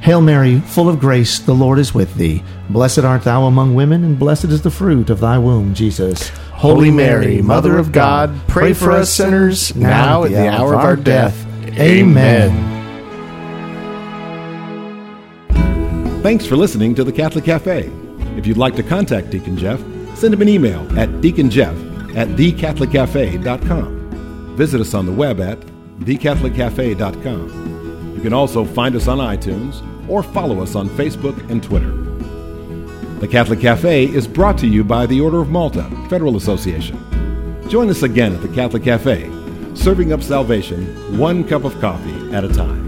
Hail 0.00 0.22
Mary, 0.22 0.60
full 0.60 0.88
of 0.88 0.98
grace, 0.98 1.38
the 1.38 1.54
Lord 1.54 1.78
is 1.78 1.92
with 1.92 2.14
thee. 2.14 2.42
Blessed 2.70 3.00
art 3.00 3.24
thou 3.24 3.44
among 3.44 3.74
women, 3.74 4.02
and 4.02 4.18
blessed 4.18 4.44
is 4.44 4.62
the 4.62 4.70
fruit 4.70 5.10
of 5.10 5.20
thy 5.20 5.36
womb, 5.36 5.74
Jesus. 5.74 6.30
Holy 6.56 6.90
Mary, 6.90 7.42
Mother 7.42 7.76
of 7.76 7.92
God, 7.92 8.34
pray 8.48 8.72
for 8.72 8.90
us 8.90 9.12
sinners, 9.12 9.76
now 9.76 10.24
at 10.24 10.30
the 10.30 10.48
hour 10.48 10.74
of 10.74 10.80
our 10.80 10.96
death. 10.96 11.46
Amen. 11.78 12.50
Thanks 16.22 16.46
for 16.46 16.56
listening 16.56 16.94
to 16.94 17.04
the 17.04 17.12
Catholic 17.12 17.44
Cafe. 17.44 17.90
If 18.38 18.46
you'd 18.46 18.56
like 18.56 18.74
to 18.76 18.82
contact 18.82 19.28
Deacon 19.28 19.58
Jeff, 19.58 19.78
send 20.16 20.32
him 20.32 20.40
an 20.40 20.48
email 20.48 20.80
at 20.98 21.10
deaconjeff 21.20 22.16
at 22.16 22.28
thecatholiccafe.com. 22.28 24.56
Visit 24.56 24.80
us 24.80 24.94
on 24.94 25.04
the 25.04 25.12
web 25.12 25.42
at 25.42 25.60
thecatholiccafe.com. 26.00 28.14
You 28.16 28.22
can 28.22 28.32
also 28.32 28.64
find 28.64 28.96
us 28.96 29.08
on 29.08 29.18
iTunes 29.18 29.82
or 30.08 30.22
follow 30.22 30.62
us 30.62 30.74
on 30.74 30.88
Facebook 30.88 31.38
and 31.50 31.62
Twitter. 31.62 32.05
The 33.18 33.26
Catholic 33.26 33.60
Cafe 33.60 34.04
is 34.04 34.28
brought 34.28 34.58
to 34.58 34.66
you 34.66 34.84
by 34.84 35.06
the 35.06 35.22
Order 35.22 35.40
of 35.40 35.48
Malta 35.48 35.84
Federal 36.10 36.36
Association. 36.36 36.98
Join 37.66 37.88
us 37.88 38.02
again 38.02 38.34
at 38.34 38.42
the 38.42 38.48
Catholic 38.48 38.82
Cafe, 38.82 39.30
serving 39.74 40.12
up 40.12 40.22
salvation 40.22 41.18
one 41.18 41.42
cup 41.42 41.64
of 41.64 41.80
coffee 41.80 42.30
at 42.32 42.44
a 42.44 42.48
time. 42.48 42.85